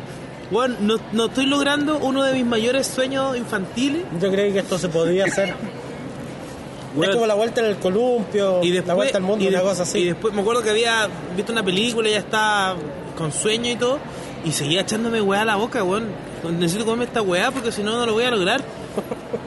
Bueno, 0.51 0.75
no, 0.79 0.97
no 1.11 1.25
estoy 1.27 1.45
logrando 1.45 1.97
uno 1.99 2.23
de 2.23 2.33
mis 2.33 2.45
mayores 2.45 2.87
sueños 2.87 3.37
infantiles. 3.37 4.03
Yo 4.21 4.31
creí 4.31 4.51
que 4.53 4.59
esto 4.59 4.77
se 4.79 4.89
podía 4.89 5.25
hacer. 5.25 5.53
Weón. 6.95 7.09
Es 7.09 7.15
como 7.15 7.27
la 7.27 7.35
vuelta 7.35 7.61
en 7.61 7.67
el 7.67 7.75
columpio, 7.77 8.61
Y 8.63 8.71
después, 8.71 8.87
la 8.87 8.93
vuelta 8.95 9.17
al 9.19 9.23
mundo, 9.23 9.45
y 9.45 9.47
una 9.47 9.61
cosa 9.61 9.83
así. 9.83 9.99
Y 9.99 10.05
después 10.07 10.33
me 10.33 10.41
acuerdo 10.41 10.63
que 10.63 10.71
había 10.71 11.07
visto 11.35 11.51
una 11.51 11.63
película 11.63 12.09
y 12.09 12.13
ya 12.13 12.19
estaba 12.19 12.75
con 13.19 13.31
sueño 13.31 13.69
y 13.69 13.75
todo. 13.75 13.99
Y 14.43 14.51
seguía 14.53 14.81
echándome 14.81 15.21
weá 15.21 15.41
a 15.41 15.45
la 15.45 15.57
boca, 15.57 15.83
weón. 15.83 16.07
Necesito 16.57 16.85
comerme 16.85 17.05
esta 17.05 17.21
weá 17.21 17.51
porque 17.51 17.71
si 17.71 17.83
no, 17.83 17.97
no 17.97 18.05
lo 18.07 18.13
voy 18.13 18.23
a 18.23 18.31
lograr. 18.31 18.63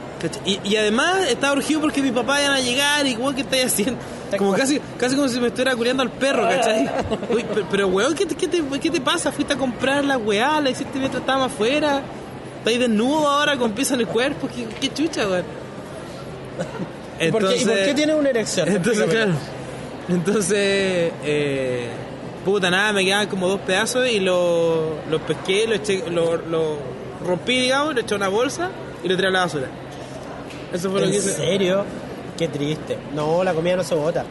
Y, 0.44 0.60
y 0.62 0.76
además 0.76 1.26
estaba 1.28 1.54
urgido 1.54 1.80
porque 1.80 2.00
mi 2.00 2.12
papá 2.12 2.40
iban 2.40 2.54
a 2.54 2.60
llegar 2.60 3.04
y 3.04 3.16
weón, 3.16 3.34
¿qué 3.34 3.40
estáis 3.40 3.64
haciendo? 3.64 4.00
Como 4.38 4.52
casi, 4.52 4.80
casi 4.96 5.16
como 5.16 5.26
si 5.26 5.40
me 5.40 5.48
estuviera 5.48 5.74
culiando 5.74 6.04
al 6.04 6.12
perro, 6.12 6.44
¿cachai? 6.44 6.88
Uy, 7.34 7.44
pero, 7.52 7.66
pero, 7.68 7.88
weón, 7.88 8.14
¿qué 8.14 8.24
te, 8.24 8.36
qué, 8.36 8.46
te, 8.46 8.62
qué 8.78 8.88
te 8.88 9.00
pasa? 9.00 9.32
Fuiste 9.32 9.54
a 9.54 9.56
comprar 9.56 10.04
la 10.04 10.18
weá, 10.18 10.60
la 10.60 10.70
hiciste 10.70 10.96
mientras 11.00 11.22
estábamos 11.22 11.50
afuera. 11.50 12.02
Estáis 12.58 12.78
desnudo 12.78 13.28
ahora 13.28 13.56
con 13.56 13.72
pieza 13.72 13.94
en 13.94 14.00
el 14.02 14.06
cuerpo. 14.06 14.46
¿Qué, 14.46 14.64
qué 14.80 14.94
chucha, 14.94 15.26
weón? 15.26 15.44
¿Y 17.20 17.32
por 17.32 17.48
qué, 17.48 17.56
y 17.56 17.64
por 17.64 17.74
qué 17.74 17.92
tiene 17.92 18.14
una 18.14 18.30
erección? 18.30 18.68
Entonces, 18.68 19.10
claro. 19.10 19.32
Entonces, 20.08 21.12
eh, 21.24 21.90
puta, 22.44 22.70
nada, 22.70 22.92
me 22.92 23.04
quedaban 23.04 23.26
como 23.28 23.48
dos 23.48 23.60
pedazos 23.60 24.08
y 24.08 24.20
lo- 24.20 24.96
los 25.10 25.20
pesqué, 25.22 25.66
lo, 25.66 25.74
eché, 25.74 26.04
lo, 26.10 26.36
lo 26.36 26.76
rompí, 27.24 27.58
digamos, 27.60 27.94
lo 27.94 28.00
eché 28.00 28.14
a 28.14 28.16
una 28.16 28.28
bolsa 28.28 28.70
y 29.04 29.08
lo 29.08 29.16
tiré 29.16 29.28
a 29.28 29.30
la 29.30 29.40
basura. 29.40 29.66
Eso 30.72 30.90
fue 30.90 31.00
lo 31.00 31.06
que 31.06 31.12
¿En 31.12 31.18
hice. 31.18 31.32
serio? 31.32 31.84
Qué 32.36 32.48
triste. 32.48 32.98
No, 33.14 33.44
la 33.44 33.52
comida 33.54 33.76
no 33.76 33.84
se 33.84 33.94
bota. 33.94 34.24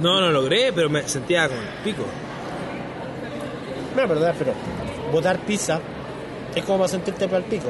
No, 0.00 0.20
no 0.20 0.30
logré, 0.30 0.72
pero 0.72 0.90
me 0.90 1.06
sentía 1.08 1.48
con 1.48 1.56
el 1.58 1.68
pico. 1.84 2.02
No, 3.96 4.02
es 4.02 4.08
verdad, 4.08 4.34
pero 4.38 4.52
botar 5.12 5.38
pizza 5.40 5.80
es 6.54 6.64
como 6.64 6.88
sentirte 6.88 7.26
para 7.26 7.38
el 7.38 7.44
pico. 7.44 7.68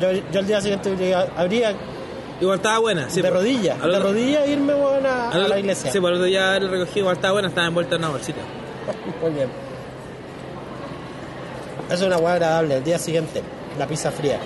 Yo, 0.00 0.10
yo 0.32 0.40
al 0.40 0.46
día 0.46 0.60
siguiente 0.60 1.14
habría, 1.36 1.74
Igual 2.40 2.56
estaba 2.56 2.78
buena, 2.78 3.08
sí. 3.10 3.16
de 3.22 3.28
pues. 3.28 3.34
rodilla, 3.42 3.74
Al 3.80 3.90
de 3.92 3.96
otro- 3.96 4.08
rodilla 4.10 4.46
irme 4.46 4.72
a, 4.72 5.30
al 5.30 5.44
a 5.44 5.48
la 5.48 5.58
iglesia. 5.58 5.92
Sí, 5.92 6.00
por 6.00 6.12
otro 6.12 6.24
día 6.24 6.58
lo 6.58 6.68
recogí, 6.70 6.98
igual 7.00 7.14
estaba 7.16 7.32
buena, 7.34 7.48
estaba 7.48 7.66
envuelta 7.68 7.94
en 7.96 8.00
una 8.02 8.10
bolsita. 8.10 8.40
Muy 9.22 9.32
bien. 9.32 9.48
Es 11.90 12.00
una 12.02 12.16
hueá 12.16 12.34
agradable. 12.34 12.76
El 12.76 12.84
día 12.84 12.98
siguiente, 12.98 13.42
la 13.78 13.86
pizza 13.86 14.10
fría. 14.10 14.38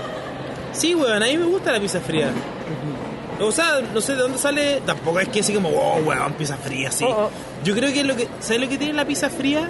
Sí, 0.72 0.94
weón, 0.94 1.22
a 1.22 1.26
mí 1.26 1.36
me 1.38 1.46
gusta 1.46 1.72
la 1.72 1.80
pizza 1.80 2.00
fría. 2.00 2.30
O 3.40 3.52
sea, 3.52 3.80
no 3.94 4.00
sé 4.00 4.14
de 4.14 4.22
dónde 4.22 4.38
sale. 4.38 4.82
Tampoco 4.84 5.20
es 5.20 5.28
que 5.28 5.40
así 5.40 5.52
como, 5.52 5.68
oh, 5.68 6.00
weón, 6.04 6.32
pizza 6.34 6.56
fría, 6.56 6.90
sí. 6.90 7.04
Oh, 7.04 7.26
oh. 7.26 7.30
Yo 7.64 7.74
creo 7.74 7.92
que 7.92 8.04
lo 8.04 8.16
que. 8.16 8.28
¿Sabes 8.40 8.62
lo 8.62 8.68
que 8.68 8.78
tiene 8.78 8.94
la 8.94 9.04
pizza 9.04 9.30
fría? 9.30 9.68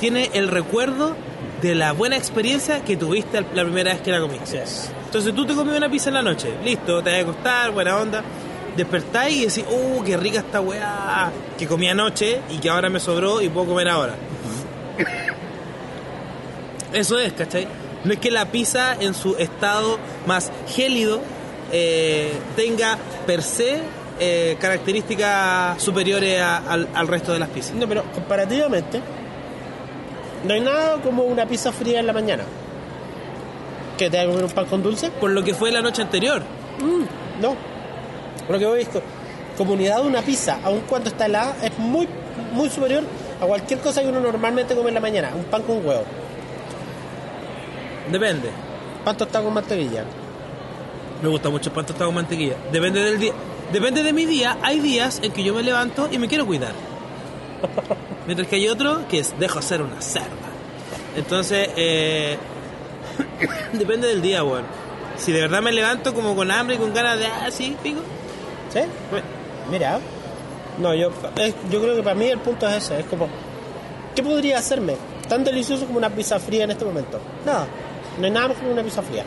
Tiene 0.00 0.30
el 0.32 0.48
recuerdo 0.48 1.14
de 1.60 1.74
la 1.76 1.92
buena 1.92 2.16
experiencia 2.16 2.82
que 2.82 2.96
tuviste 2.96 3.44
la 3.54 3.62
primera 3.62 3.92
vez 3.92 4.02
que 4.02 4.10
la 4.10 4.20
comiste. 4.20 4.62
es. 4.62 4.90
Entonces 5.04 5.34
tú 5.34 5.46
te 5.46 5.54
comí 5.54 5.76
una 5.76 5.88
pizza 5.88 6.08
en 6.08 6.14
la 6.14 6.22
noche, 6.22 6.54
listo, 6.64 7.02
te 7.02 7.10
va 7.12 7.16
a 7.18 7.20
acostar, 7.20 7.70
buena 7.70 7.96
onda. 7.98 8.22
Despertáis 8.76 9.36
y 9.36 9.40
decís, 9.46 9.64
uh, 9.70 10.02
qué 10.02 10.16
rica 10.16 10.38
esta 10.38 10.60
weá 10.60 11.30
que 11.58 11.66
comí 11.66 11.88
anoche 11.88 12.40
y 12.50 12.58
que 12.58 12.70
ahora 12.70 12.88
me 12.88 13.00
sobró 13.00 13.40
y 13.42 13.48
puedo 13.48 13.66
comer 13.68 13.88
ahora. 13.88 14.14
Eso 16.92 17.18
es, 17.18 17.32
¿cachai? 17.32 17.66
No 18.04 18.12
es 18.12 18.18
que 18.18 18.30
la 18.30 18.46
pizza 18.46 18.94
en 18.98 19.14
su 19.14 19.36
estado 19.36 19.98
más 20.26 20.50
gélido 20.68 21.20
eh, 21.70 22.32
tenga 22.56 22.98
per 23.26 23.42
se 23.42 23.80
eh, 24.20 24.56
características 24.60 25.80
superiores 25.82 26.40
a- 26.40 26.58
al, 26.58 26.88
al 26.94 27.08
resto 27.08 27.32
de 27.32 27.38
las 27.38 27.48
pizzas. 27.48 27.74
No, 27.74 27.86
pero 27.88 28.02
comparativamente, 28.12 29.00
no 30.44 30.52
hay 30.54 30.60
nada 30.60 31.00
como 31.02 31.22
una 31.24 31.46
pizza 31.46 31.72
fría 31.72 32.00
en 32.00 32.06
la 32.06 32.12
mañana. 32.12 32.44
¿Que 33.96 34.10
te 34.10 34.16
va 34.18 34.24
a 34.24 34.26
comer 34.26 34.44
un 34.44 34.50
pan 34.50 34.66
con 34.66 34.82
dulce? 34.82 35.10
Por 35.10 35.30
lo 35.30 35.42
que 35.44 35.54
fue 35.54 35.70
la 35.70 35.80
noche 35.80 36.02
anterior. 36.02 36.42
No. 37.40 37.54
Lo 38.48 38.58
que 38.58 38.80
es 38.80 38.88
que 38.88 39.00
comunidad 39.56 40.02
de 40.02 40.08
una 40.08 40.22
pizza, 40.22 40.58
aun 40.64 40.80
cuando 40.88 41.08
está 41.10 41.26
helada, 41.26 41.56
es 41.62 41.78
muy, 41.78 42.08
muy 42.52 42.68
superior 42.70 43.04
a 43.40 43.46
cualquier 43.46 43.80
cosa 43.80 44.02
que 44.02 44.08
uno 44.08 44.20
normalmente 44.20 44.74
come 44.74 44.88
en 44.88 44.94
la 44.94 45.00
mañana. 45.00 45.30
Un 45.34 45.44
pan 45.44 45.62
con 45.62 45.84
huevo, 45.84 46.04
Depende. 48.10 48.50
pan 49.04 49.16
tostado 49.16 49.44
con 49.44 49.54
mantequilla. 49.54 50.04
Me 51.22 51.28
gusta 51.28 51.50
mucho 51.50 51.68
el 51.68 51.74
pan 51.74 51.86
tostado 51.86 52.06
con 52.08 52.16
mantequilla. 52.16 52.56
Depende 52.72 53.00
del 53.00 53.18
día. 53.18 53.32
Depende 53.72 54.02
de 54.02 54.12
mi 54.12 54.26
día. 54.26 54.58
Hay 54.62 54.80
días 54.80 55.20
en 55.22 55.32
que 55.32 55.44
yo 55.44 55.54
me 55.54 55.62
levanto 55.62 56.08
y 56.10 56.18
me 56.18 56.28
quiero 56.28 56.46
cuidar. 56.46 56.72
Mientras 58.26 58.48
que 58.48 58.56
hay 58.56 58.68
otro 58.68 59.06
que 59.08 59.20
es 59.20 59.38
dejo 59.38 59.62
ser 59.62 59.82
una 59.82 60.00
cerda. 60.00 60.26
Entonces, 61.16 61.68
eh, 61.76 62.36
depende 63.72 64.08
del 64.08 64.22
día, 64.22 64.42
weón. 64.42 64.64
Si 65.16 65.30
de 65.30 65.40
verdad 65.40 65.62
me 65.62 65.72
levanto 65.72 66.14
como 66.14 66.34
con 66.34 66.50
hambre 66.50 66.76
y 66.76 66.78
con 66.78 66.92
ganas 66.92 67.18
de, 67.18 67.26
ah, 67.26 67.50
sí, 67.50 67.76
pico. 67.82 68.00
¿Sí? 68.72 68.80
Mira. 69.70 69.98
No, 70.78 70.94
yo, 70.94 71.10
es- 71.36 71.54
yo 71.70 71.80
creo 71.82 71.94
que 71.96 72.02
para 72.02 72.14
mí 72.14 72.26
el 72.26 72.38
punto 72.38 72.68
es 72.68 72.76
ese. 72.84 73.00
Es 73.00 73.06
como, 73.06 73.28
¿qué 74.14 74.22
podría 74.22 74.58
hacerme 74.58 74.96
tan 75.28 75.44
delicioso 75.44 75.84
como 75.86 75.98
una 75.98 76.10
pizza 76.10 76.38
fría 76.40 76.64
en 76.64 76.70
este 76.70 76.84
momento? 76.84 77.20
Nada. 77.44 77.66
No 78.18 78.24
hay 78.24 78.30
nada 78.30 78.48
mejor 78.48 78.64
que 78.64 78.70
una 78.72 78.82
pizza 78.82 79.02
fría. 79.02 79.24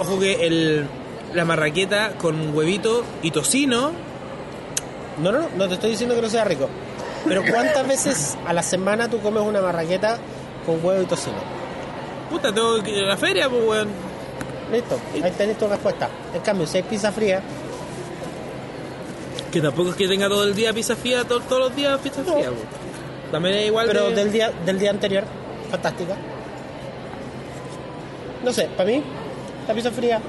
Ojo 0.00 0.18
que 0.18 0.46
el, 0.46 0.86
la 1.34 1.44
marraqueta 1.44 2.12
con 2.20 2.54
huevito 2.54 3.04
y 3.22 3.30
tocino, 3.30 3.92
No, 5.22 5.30
no, 5.30 5.40
no, 5.40 5.48
no 5.56 5.68
te 5.68 5.74
estoy 5.74 5.90
diciendo 5.90 6.14
que 6.14 6.22
no 6.22 6.28
sea 6.28 6.44
rico. 6.44 6.68
Pero 7.28 7.42
¿cuántas 7.48 7.86
veces 7.86 8.36
a 8.46 8.52
la 8.52 8.62
semana 8.62 9.08
tú 9.08 9.20
comes 9.20 9.42
una 9.44 9.60
marraqueta 9.60 10.18
con 10.66 10.84
huevo 10.84 11.02
y 11.02 11.06
tocino? 11.06 11.36
puta, 12.30 12.52
tengo 12.52 12.82
que 12.82 12.90
ir 12.90 13.04
a 13.04 13.08
la 13.08 13.16
feria, 13.18 13.48
pues, 13.48 13.62
weón. 13.64 13.88
Listo, 14.72 14.98
ahí 15.22 15.30
tenés 15.36 15.58
tu 15.58 15.68
respuesta. 15.68 16.08
En 16.34 16.40
cambio, 16.40 16.66
si 16.66 16.78
hay 16.78 16.82
pizza 16.82 17.12
fría, 17.12 17.42
Que 19.52 19.60
tampoco 19.60 19.90
es 19.90 19.96
que 19.96 20.08
tenga 20.08 20.28
todo 20.28 20.44
el 20.44 20.54
día 20.54 20.72
pizza 20.72 20.96
fría, 20.96 21.24
to- 21.24 21.40
todos 21.40 21.60
los 21.68 21.76
días 21.76 21.98
pizza 22.00 22.22
fría. 22.24 22.50
También 23.30 23.54
es 23.56 23.66
igual 23.66 23.86
pero 23.86 24.08
de- 24.08 24.14
del 24.16 24.32
día 24.32 24.50
del 24.64 24.78
día 24.78 24.90
anterior, 24.90 25.24
fantástica. 25.70 26.16
No 28.44 28.52
sé, 28.52 28.68
para 28.76 28.88
mí, 28.90 29.02
la 29.68 29.74
pizza 29.74 29.90
fría, 29.90 30.20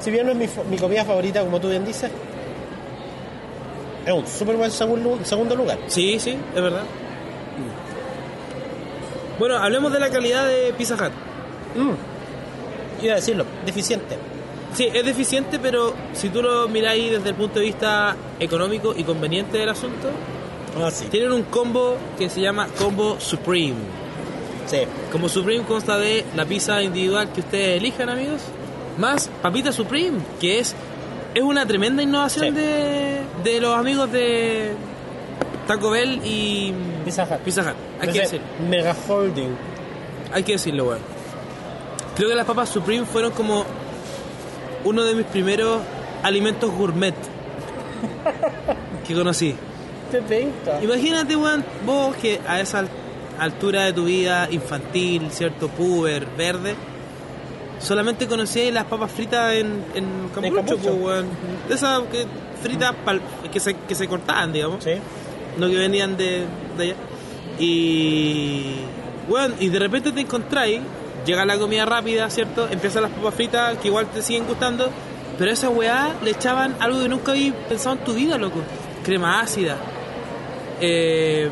si 0.00 0.10
bien 0.10 0.24
no 0.26 0.32
es 0.32 0.38
mi, 0.38 0.48
mi 0.70 0.76
comida 0.78 1.04
favorita, 1.04 1.40
como 1.42 1.60
tú 1.60 1.68
bien 1.68 1.84
dices, 1.84 2.10
es 4.06 4.12
un 4.12 4.26
súper 4.26 4.56
buen 4.56 4.70
segundo, 4.70 5.18
segundo 5.24 5.54
lugar. 5.56 5.78
Sí, 5.88 6.18
sí, 6.20 6.36
es 6.54 6.62
verdad. 6.62 6.82
Bueno, 9.38 9.56
hablemos 9.58 9.92
de 9.92 9.98
la 10.00 10.10
calidad 10.10 10.46
de 10.46 10.72
Pizza 10.78 10.94
Hut. 10.94 11.12
Mm. 11.76 13.04
Iba 13.04 13.12
a 13.14 13.16
decirlo, 13.16 13.44
deficiente. 13.66 14.16
Sí, 14.74 14.88
es 14.92 15.04
deficiente, 15.04 15.58
pero 15.58 15.94
si 16.12 16.28
tú 16.30 16.42
lo 16.42 16.68
miráis 16.68 17.10
desde 17.12 17.28
el 17.30 17.34
punto 17.36 17.60
de 17.60 17.66
vista 17.66 18.16
económico 18.40 18.92
y 18.96 19.04
conveniente 19.04 19.58
del 19.58 19.68
asunto, 19.68 20.10
Ah, 20.76 20.90
sí. 20.90 21.06
tienen 21.06 21.32
un 21.32 21.44
combo 21.44 21.96
que 22.18 22.28
se 22.28 22.40
llama 22.40 22.66
Combo 22.78 23.16
Supreme. 23.20 23.76
Sí. 24.66 24.78
Combo 25.12 25.28
Supreme 25.28 25.62
consta 25.64 25.96
de 25.98 26.24
la 26.34 26.44
pizza 26.44 26.82
individual 26.82 27.28
que 27.32 27.40
ustedes 27.40 27.78
elijan, 27.80 28.08
amigos, 28.08 28.42
más 28.98 29.30
papita 29.42 29.70
Supreme, 29.70 30.18
que 30.40 30.58
es, 30.58 30.74
es 31.34 31.42
una 31.42 31.64
tremenda 31.66 32.02
innovación 32.02 32.46
Sí. 32.46 32.50
de, 32.52 33.20
de 33.44 33.60
los 33.60 33.76
amigos 33.76 34.10
de 34.10 34.72
Taco 35.68 35.90
Bell 35.90 36.20
y 36.24 36.72
Pizza 37.04 37.22
Hut. 37.24 37.38
Pizza 37.44 37.60
Hut. 37.62 37.76
Hay 38.00 38.08
que 38.08 38.18
Ese 38.18 38.20
decir. 38.22 38.40
Mega 38.68 38.96
Holding. 39.06 39.56
hay 40.32 40.42
que 40.42 40.52
decirlo, 40.52 40.86
weón. 40.86 40.98
Creo 42.16 42.28
que 42.28 42.34
las 42.34 42.46
papas 42.46 42.68
Supreme 42.68 43.04
fueron 43.06 43.30
como 43.32 43.64
uno 44.84 45.04
de 45.04 45.14
mis 45.14 45.26
primeros 45.26 45.80
alimentos 46.22 46.70
gourmet 46.72 47.14
que 49.06 49.14
conocí. 49.14 49.54
Te 50.10 50.20
pinta. 50.22 50.82
Imagínate, 50.82 51.36
weón, 51.36 51.64
vos 51.84 52.14
que 52.16 52.40
a 52.46 52.60
esa 52.60 52.80
al- 52.80 52.88
altura 53.38 53.84
de 53.84 53.92
tu 53.92 54.04
vida 54.04 54.48
infantil, 54.50 55.28
¿cierto? 55.30 55.68
Puber, 55.68 56.26
verde, 56.36 56.74
solamente 57.80 58.26
conocías 58.26 58.72
las 58.72 58.84
papas 58.84 59.10
fritas 59.10 59.54
en, 59.54 59.84
en 59.94 60.28
Campucho, 60.34 60.76
pues, 60.78 60.94
weón. 60.94 61.26
De 61.68 61.74
esas 61.74 62.02
que, 62.12 62.26
fritas 62.62 62.94
pal- 63.04 63.20
que, 63.52 63.60
se, 63.60 63.74
que 63.74 63.94
se 63.94 64.06
cortaban, 64.08 64.52
digamos. 64.52 64.84
Sí. 64.84 64.92
No 65.58 65.68
que 65.68 65.76
venían 65.76 66.16
de, 66.16 66.44
de 66.76 66.84
allá. 66.84 66.94
Y. 67.58 68.76
Bueno, 69.28 69.54
y 69.58 69.68
de 69.68 69.78
repente 69.78 70.12
te 70.12 70.20
encontráis, 70.20 70.80
llega 71.24 71.44
la 71.44 71.58
comida 71.58 71.84
rápida, 71.84 72.28
¿cierto? 72.30 72.68
Empiezan 72.70 73.02
las 73.02 73.12
papas 73.12 73.34
fritas 73.34 73.78
que 73.78 73.88
igual 73.88 74.06
te 74.06 74.22
siguen 74.22 74.46
gustando, 74.46 74.90
pero 75.38 75.50
a 75.50 75.54
esa 75.54 75.68
weá 75.68 76.14
le 76.22 76.30
echaban 76.30 76.76
algo 76.80 77.00
que 77.00 77.08
nunca 77.08 77.32
habías 77.32 77.54
pensado 77.68 77.96
en 77.96 78.04
tu 78.04 78.14
vida, 78.14 78.38
loco. 78.38 78.60
Crema 79.02 79.40
ácida, 79.40 79.76
eh, 80.80 81.48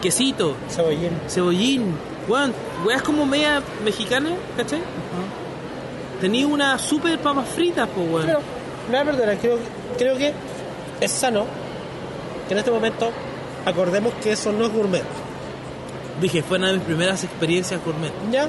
quesito, 0.00 0.56
Cebollín. 0.68 1.10
cebollín, 1.28 1.94
weón, 2.28 2.52
weas 2.84 3.02
como 3.02 3.24
media 3.24 3.62
mexicana, 3.84 4.30
¿cachai? 4.56 4.80
Tenía 6.20 6.46
una 6.46 6.78
super 6.78 7.18
papas 7.18 7.48
fritas, 7.48 7.88
pues 7.94 8.08
weón. 8.10 8.26
Pero, 8.26 8.40
me 8.90 8.98
voy 8.98 9.00
a 9.00 9.04
perdonar, 9.04 9.38
creo, 9.38 9.58
creo 9.96 10.16
que 10.16 10.32
es 11.00 11.12
sano 11.12 11.46
que 12.46 12.54
en 12.54 12.58
este 12.58 12.70
momento 12.70 13.10
acordemos 13.64 14.12
que 14.22 14.32
eso 14.32 14.52
no 14.52 14.66
es 14.66 14.72
gourmet. 14.72 15.04
Dije, 16.20 16.42
fue 16.42 16.58
una 16.58 16.68
de 16.68 16.74
mis 16.74 16.82
primeras 16.82 17.22
experiencias 17.22 17.80
gourmet. 17.84 18.12
¿Ya? 18.32 18.48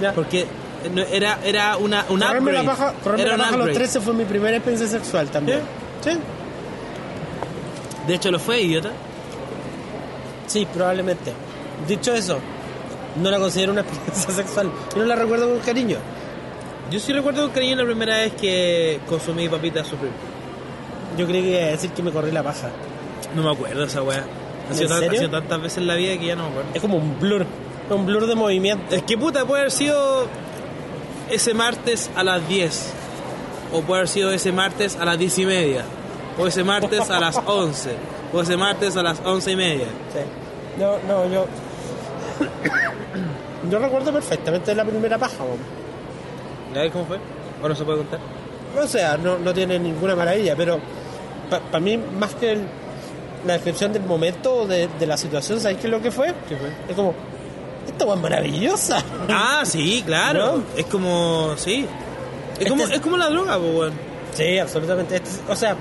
Ya. 0.00 0.12
Porque 0.12 0.46
no- 0.92 1.02
era, 1.02 1.38
era 1.44 1.76
una, 1.76 2.04
un 2.08 2.18
correrme 2.20 2.50
upgrade. 2.50 2.64
la 2.66 2.70
paja, 2.72 2.94
correrme 3.02 3.22
era 3.22 3.30
la 3.30 3.36
un 3.36 3.40
paja 3.40 3.54
a 3.54 3.58
los 3.58 3.66
upgrade. 3.68 3.78
13 3.78 4.00
fue 4.00 4.14
mi 4.14 4.24
primera 4.24 4.56
experiencia 4.56 4.88
sexual 4.98 5.28
también. 5.30 5.60
¿Sí? 6.02 6.10
De 8.06 8.14
hecho, 8.14 8.30
lo 8.30 8.38
fue, 8.38 8.60
idiota. 8.62 8.90
Sí, 10.46 10.66
probablemente. 10.72 11.32
Dicho 11.86 12.12
eso, 12.14 12.38
no 13.22 13.30
la 13.30 13.38
considero 13.38 13.72
una 13.72 13.80
experiencia 13.82 14.34
sexual. 14.34 14.70
Yo 14.94 15.00
no 15.02 15.06
la 15.06 15.16
recuerdo 15.16 15.48
con 15.48 15.58
cariño. 15.60 15.98
Yo 16.90 16.98
sí 17.00 17.12
recuerdo 17.12 17.42
con 17.42 17.52
cariño 17.52 17.76
la 17.76 17.84
primera 17.84 18.16
vez 18.18 18.32
que 18.34 19.00
consumí 19.08 19.48
papitas 19.48 19.86
Supreme. 19.86 20.14
Yo 21.16 21.26
creí 21.26 21.42
que 21.42 21.50
iba 21.50 21.60
a 21.60 21.70
decir 21.70 21.90
que 21.90 22.02
me 22.02 22.10
corrí 22.10 22.30
la 22.32 22.42
paja. 22.42 22.70
No 23.34 23.42
me 23.42 23.50
acuerdo 23.50 23.84
esa 23.84 24.02
weá. 24.02 24.24
Ha 24.70 24.74
sido 24.74 25.30
tantas 25.30 25.60
veces 25.60 25.78
en 25.78 25.86
la 25.86 25.94
vida 25.94 26.18
que 26.18 26.26
ya 26.26 26.36
no 26.36 26.44
me 26.44 26.50
acuerdo. 26.50 26.70
Es 26.74 26.80
como 26.80 26.96
un 26.96 27.18
blur. 27.20 27.46
Un 27.94 28.06
blur 28.06 28.26
de 28.26 28.34
movimiento. 28.34 28.94
Es 28.94 29.02
que 29.02 29.16
puta, 29.18 29.44
puede 29.44 29.62
haber 29.62 29.72
sido 29.72 30.26
ese 31.30 31.54
martes 31.54 32.10
a 32.16 32.22
las 32.24 32.46
10. 32.48 32.92
O 33.72 33.80
puede 33.82 34.00
haber 34.00 34.08
sido 34.08 34.32
ese 34.32 34.52
martes 34.52 34.96
a 34.96 35.04
las 35.04 35.18
10 35.18 35.38
y 35.38 35.46
media. 35.46 35.82
O 36.38 36.46
ese 36.46 36.64
martes 36.64 37.10
a 37.10 37.20
las 37.20 37.38
11. 37.44 37.90
O 38.32 38.40
ese 38.40 38.56
martes 38.56 38.96
a 38.96 39.02
las 39.02 39.20
11 39.24 39.50
y 39.52 39.56
media. 39.56 39.86
Sí. 40.12 40.20
No, 40.78 40.92
no, 41.06 41.28
yo. 41.30 41.46
yo 43.70 43.78
recuerdo 43.78 44.12
perfectamente 44.12 44.74
la 44.74 44.84
primera 44.84 45.18
paja. 45.18 45.44
¿Ya 46.74 46.90
cómo 46.90 47.04
fue? 47.06 47.18
¿O 47.62 47.68
no 47.68 47.74
se 47.74 47.84
puede 47.84 47.98
contar? 47.98 48.20
O 48.82 48.86
sea, 48.86 49.16
no, 49.18 49.38
no 49.38 49.52
tiene 49.52 49.78
ninguna 49.78 50.16
maravilla, 50.16 50.56
pero 50.56 50.78
para 51.50 51.80
mí, 51.80 51.98
más 51.98 52.34
que 52.34 52.52
el- 52.52 52.66
la 53.46 53.54
descripción 53.54 53.92
del 53.92 54.02
momento 54.04 54.54
o 54.54 54.66
de, 54.66 54.88
de 54.98 55.06
la 55.06 55.16
situación, 55.16 55.60
¿sabes 55.60 55.76
qué 55.78 55.88
es 55.88 55.90
lo 55.90 56.00
que 56.00 56.10
fue? 56.10 56.32
¿Qué 56.48 56.56
fue? 56.56 56.68
Es 56.88 56.94
como, 56.96 57.12
esta 57.92 58.14
es 58.14 58.20
maravillosa. 58.20 59.02
Ah, 59.28 59.62
sí, 59.64 60.02
claro. 60.04 60.56
¿No? 60.58 60.62
Es 60.76 60.86
como, 60.86 61.54
sí. 61.56 61.86
Es, 62.58 62.68
como, 62.68 62.82
Este 62.82 62.94
es- 62.94 63.00
es 63.00 63.04
como 63.04 63.16
la 63.16 63.28
droga, 63.28 63.58
pues, 63.58 63.74
weón. 63.74 63.92
Sí, 64.34 64.58
absolutamente. 64.58 65.16
Este 65.16 65.28
es- 65.28 65.40
o 65.48 65.56
sea, 65.56 65.76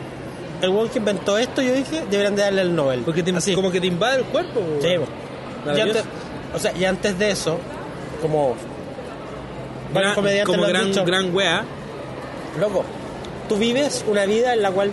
el 0.61 0.69
weón 0.69 0.89
que 0.89 0.99
inventó 0.99 1.37
esto, 1.37 1.61
yo 1.61 1.73
dije, 1.73 2.03
deberían 2.09 2.35
de 2.35 2.41
darle 2.43 2.61
el 2.61 2.75
Nobel. 2.75 3.01
Porque 3.01 3.23
te, 3.23 3.35
Así. 3.35 3.53
como 3.55 3.71
que 3.71 3.81
te 3.81 3.87
invade 3.87 4.17
el 4.19 4.25
cuerpo, 4.25 4.59
pues, 4.61 4.83
Sí, 4.83 4.97
weón. 4.97 5.77
y 5.77 5.81
antes, 5.81 6.03
o 6.55 6.59
sea, 6.59 6.71
y 6.77 6.85
antes 6.85 7.17
de 7.17 7.31
eso, 7.31 7.57
como 8.21 8.55
Gran- 9.93 10.13
como 10.45 10.63
gran, 10.63 10.85
dicho, 10.85 11.03
gran 11.03 11.35
wea. 11.35 11.65
loco, 12.59 12.83
tú 13.49 13.57
vives 13.57 14.03
una 14.07 14.25
vida 14.25 14.53
en 14.53 14.61
la 14.61 14.71
cual 14.71 14.91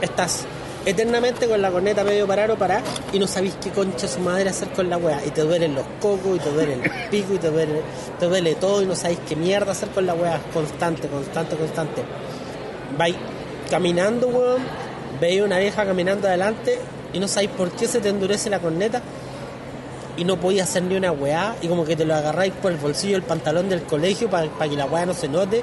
estás 0.00 0.46
eternamente 0.86 1.48
con 1.48 1.60
la 1.60 1.70
corneta 1.70 2.04
medio 2.04 2.28
parar 2.28 2.50
o 2.52 2.56
parar 2.56 2.82
y 3.12 3.18
no 3.18 3.26
sabís 3.26 3.54
qué 3.60 3.70
concha 3.70 4.06
su 4.06 4.20
madre 4.20 4.48
hacer 4.48 4.68
con 4.68 4.88
la 4.88 4.96
wea 4.96 5.20
y 5.26 5.30
te 5.30 5.42
duelen 5.42 5.74
los 5.74 5.84
cocos 6.00 6.36
y 6.36 6.38
te 6.38 6.50
duele 6.50 6.74
el 6.74 6.80
pico 7.10 7.34
y 7.34 7.38
te 7.38 7.50
duele, 7.50 7.82
te 8.20 8.26
duele 8.26 8.54
todo 8.54 8.82
y 8.82 8.86
no 8.86 8.94
sabéis 8.94 9.18
qué 9.28 9.34
mierda 9.34 9.72
hacer 9.72 9.88
con 9.88 10.06
la 10.06 10.14
wea 10.14 10.40
constante, 10.54 11.08
constante, 11.08 11.56
constante. 11.56 12.02
Vais 12.96 13.16
caminando 13.68 14.28
weón 14.28 14.62
veis 15.20 15.42
una 15.42 15.58
vieja 15.58 15.84
caminando 15.84 16.28
adelante 16.28 16.78
y 17.12 17.18
no 17.18 17.26
sabéis 17.26 17.50
por 17.50 17.70
qué 17.72 17.88
se 17.88 18.00
te 18.00 18.08
endurece 18.08 18.48
la 18.48 18.60
corneta 18.60 19.02
y 20.16 20.24
no 20.24 20.38
podías 20.38 20.68
hacer 20.68 20.84
ni 20.84 20.96
una 20.96 21.10
weá 21.10 21.56
y 21.60 21.68
como 21.68 21.84
que 21.84 21.96
te 21.96 22.04
lo 22.04 22.14
agarráis 22.14 22.52
por 22.54 22.70
el 22.70 22.78
bolsillo 22.78 23.14
del 23.14 23.22
pantalón 23.22 23.68
del 23.68 23.82
colegio 23.82 24.30
para 24.30 24.48
que 24.48 24.76
la 24.76 24.86
weá 24.86 25.04
no 25.04 25.14
se 25.14 25.28
note 25.28 25.62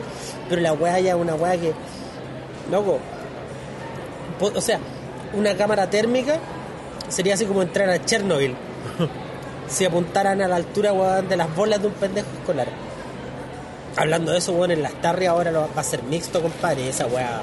pero 0.50 0.62
la 0.62 0.74
weá 0.74 1.00
ya 1.00 1.14
es 1.14 1.18
una 1.20 1.36
weá 1.36 1.58
que 1.58 1.74
loco 2.70 3.00
o 4.42 4.62
sea 4.62 4.80
una 5.34 5.56
cámara 5.56 5.90
térmica 5.90 6.40
sería 7.10 7.34
así 7.36 7.46
como 7.46 7.62
entrar 7.62 7.90
a 7.90 8.04
Chernobyl 8.04 8.56
si 9.68 9.86
apuntaran 9.86 10.42
a 10.42 10.48
la 10.48 10.56
altura 10.58 10.94
weón, 10.94 11.28
de 11.28 11.38
las 11.38 11.54
bolas 11.56 11.82
de 11.82 11.88
un 11.88 11.94
pendejo 11.94 12.28
escolar 12.40 12.68
hablando 13.96 14.32
de 14.32 14.38
eso 14.40 14.54
weón 14.54 14.72
en 14.72 14.82
las 14.82 14.94
tardes 15.02 15.30
ahora 15.30 15.52
lo, 15.52 15.62
va 15.76 15.82
a 15.82 15.84
ser 15.84 16.02
mixto 16.04 16.42
compadre 16.42 16.90
esa 16.90 17.06
weá 17.08 17.42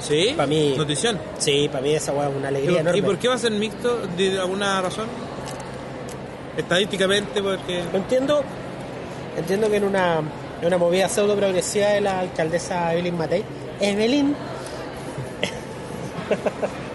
Sí. 0.00 0.32
Pa' 0.34 0.46
mí- 0.46 0.74
Notición. 0.78 1.18
sí 1.36 1.68
para 1.70 1.82
mí 1.82 1.94
esa 1.94 2.12
weá 2.12 2.30
es 2.30 2.34
una 2.34 2.46
¿Y, 2.46 2.54
alegría 2.54 2.80
enorme 2.80 2.98
y 2.98 3.02
por 3.02 3.18
qué 3.18 3.28
va 3.28 3.34
a 3.34 3.38
ser 3.38 3.52
mixto? 3.52 3.98
¿De 4.16 4.40
alguna 4.40 4.80
razón? 4.80 5.06
Estadísticamente, 6.56 7.42
porque. 7.42 7.80
Entiendo, 7.92 8.42
entiendo 9.36 9.68
que 9.70 9.76
en 9.76 9.84
una, 9.84 10.20
en 10.60 10.66
una 10.66 10.78
movida 10.78 11.06
pseudo 11.08 11.36
progresiva 11.36 11.88
de 11.88 12.00
la 12.00 12.20
alcaldesa 12.20 12.92
Evelyn 12.94 13.16
Matei, 13.18 13.44
Evelyn 13.78 14.34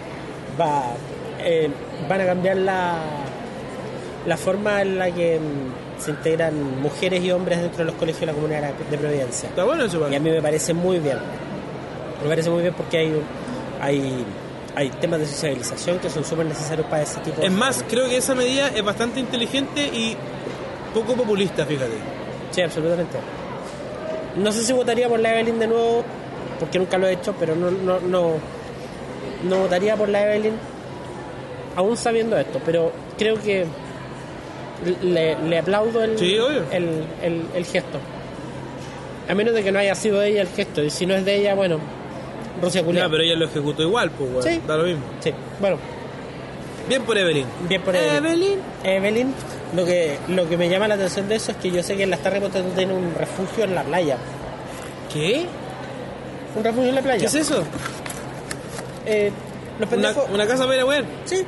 va, 0.60 0.94
eh, 1.40 1.70
van 2.08 2.20
a 2.20 2.26
cambiar 2.26 2.56
la, 2.56 2.98
la 4.26 4.36
forma 4.36 4.82
en 4.82 4.98
la 4.98 5.10
que 5.10 5.38
mm, 5.38 6.00
se 6.02 6.10
integran 6.10 6.80
mujeres 6.80 7.22
y 7.22 7.30
hombres 7.30 7.60
dentro 7.60 7.78
de 7.78 7.84
los 7.84 7.94
colegios 7.94 8.20
de 8.20 8.26
la 8.26 8.32
Comunidad 8.32 8.72
de 8.90 8.98
Providencia. 8.98 9.48
Está 9.48 9.64
bueno 9.64 9.84
eso, 9.84 10.10
Y 10.10 10.14
a 10.14 10.20
mí 10.20 10.30
me 10.30 10.42
parece 10.42 10.74
muy 10.74 10.98
bien. 10.98 11.18
Me 12.22 12.28
parece 12.28 12.50
muy 12.50 12.62
bien 12.62 12.74
porque 12.74 12.98
hay, 12.98 13.22
hay, 13.80 14.24
hay 14.74 14.90
temas 14.90 15.20
de 15.20 15.26
socialización 15.26 15.98
que 15.98 16.10
son 16.10 16.24
súper 16.24 16.46
necesarios 16.46 16.86
para 16.86 17.02
ese 17.02 17.20
tipo 17.20 17.40
de 17.40 17.46
Es 17.46 17.52
más, 17.52 17.84
creo 17.88 18.08
que 18.08 18.16
esa 18.16 18.34
medida 18.34 18.68
es 18.68 18.84
bastante 18.84 19.20
inteligente 19.20 19.82
y 19.86 20.16
poco 20.94 21.14
populista, 21.14 21.64
fíjate. 21.64 21.96
Sí, 22.50 22.62
absolutamente. 22.62 23.18
No 24.36 24.52
sé 24.52 24.64
si 24.64 24.72
votaría 24.72 25.08
por 25.08 25.20
la 25.20 25.32
Evelyn 25.34 25.58
de 25.58 25.66
nuevo, 25.66 26.04
porque 26.58 26.78
nunca 26.78 26.98
lo 26.98 27.06
he 27.06 27.12
hecho, 27.12 27.34
pero 27.38 27.54
no, 27.54 27.70
no, 27.70 28.00
no, 28.00 28.32
no 29.44 29.58
votaría 29.60 29.96
por 29.96 30.08
la 30.08 30.22
Evelyn, 30.24 30.54
aún 31.76 31.96
sabiendo 31.96 32.36
esto, 32.38 32.60
pero 32.64 32.92
creo 33.18 33.40
que 33.42 33.66
le, 35.02 35.36
le 35.48 35.58
aplaudo 35.58 36.02
el, 36.04 36.18
Sí, 36.18 36.36
el, 36.72 37.04
el- 37.22 37.46
el 37.54 37.64
gesto. 37.64 37.98
A 39.28 39.34
menos 39.34 39.54
de 39.54 39.64
que 39.64 39.72
no 39.72 39.78
haya 39.78 39.94
sido 39.94 40.22
ella 40.22 40.42
el 40.42 40.48
gesto, 40.48 40.82
y 40.82 40.90
si 40.90 41.04
no 41.06 41.14
es 41.14 41.24
de 41.24 41.36
ella, 41.36 41.54
bueno, 41.54 41.78
Rusia 42.62 42.80
Ya, 42.80 42.86
Julián. 42.86 43.10
pero 43.10 43.22
ella 43.22 43.34
lo 43.36 43.46
ejecutó 43.46 43.82
igual, 43.82 44.10
pues. 44.12 44.44
Sí. 44.44 44.60
Da 44.66 44.76
lo 44.76 44.84
mismo. 44.84 45.02
Sí, 45.20 45.32
bueno, 45.60 45.78
Bien 46.88 47.02
por 47.02 47.18
Evelyn. 47.18 47.46
bien 47.68 47.82
por 47.82 47.96
Evelyn. 47.96 48.24
Evelyn. 48.24 48.58
Evelyn, 48.84 49.34
lo 49.74 49.84
que, 49.84 50.18
lo 50.28 50.48
que 50.48 50.56
me 50.56 50.68
llama 50.68 50.86
la 50.86 50.94
atención 50.94 51.28
de 51.28 51.34
eso 51.34 51.50
es 51.50 51.56
que 51.58 51.72
yo 51.72 51.82
sé 51.82 51.96
que 51.96 52.04
en 52.04 52.10
las 52.10 52.20
tardes 52.20 52.40
tú 52.44 52.62
tienes 52.76 52.96
un 52.96 53.12
refugio 53.16 53.64
en 53.64 53.74
la 53.74 53.82
playa. 53.82 54.16
¿Qué? 55.12 55.46
Un 56.54 56.62
refugio 56.62 56.88
en 56.90 56.94
la 56.94 57.02
playa. 57.02 57.18
¿Qué 57.20 57.26
es 57.26 57.34
eso? 57.34 57.64
Eh, 59.06 59.30
los 59.78 59.88
pendejos, 59.88 60.24
una 60.30 60.46
casa 60.46 60.64
para 60.64 60.76
ir 60.76 60.80
a 60.82 60.86
wear. 60.86 61.04
sí, 61.24 61.42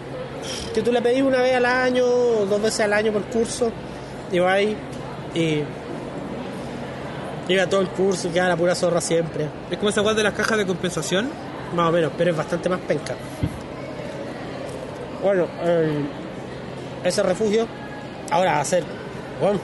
que 0.74 0.82
tú 0.82 0.92
le 0.92 1.02
pedís 1.02 1.22
una 1.22 1.42
vez 1.42 1.54
al 1.56 1.66
año 1.66 2.04
o 2.04 2.46
dos 2.46 2.62
veces 2.62 2.80
al 2.80 2.92
año 2.92 3.12
por 3.12 3.22
curso 3.24 3.70
y 4.30 4.38
vas 4.38 4.52
ahí 4.52 4.76
y 5.34 5.62
llega 7.48 7.66
todo 7.68 7.80
el 7.80 7.88
curso 7.88 8.28
y 8.28 8.30
queda 8.30 8.48
la 8.48 8.56
pura 8.56 8.74
zorra 8.74 9.00
siempre, 9.00 9.48
Es 9.70 9.78
como 9.78 9.88
esa 9.90 10.02
weá 10.02 10.14
de 10.14 10.22
las 10.22 10.34
cajas 10.34 10.58
de 10.58 10.66
compensación. 10.66 11.28
más 11.74 11.88
o 11.88 11.92
menos, 11.92 12.12
pero 12.16 12.30
es 12.30 12.36
bastante 12.36 12.68
más 12.68 12.80
penca. 12.80 13.14
Bueno, 15.22 15.46
el- 15.64 16.06
ese 17.04 17.22
refugio 17.22 17.66
ahora 18.30 18.52
va 18.52 18.60
a 18.60 18.64
ser, 18.64 18.84
bueno, 19.40 19.58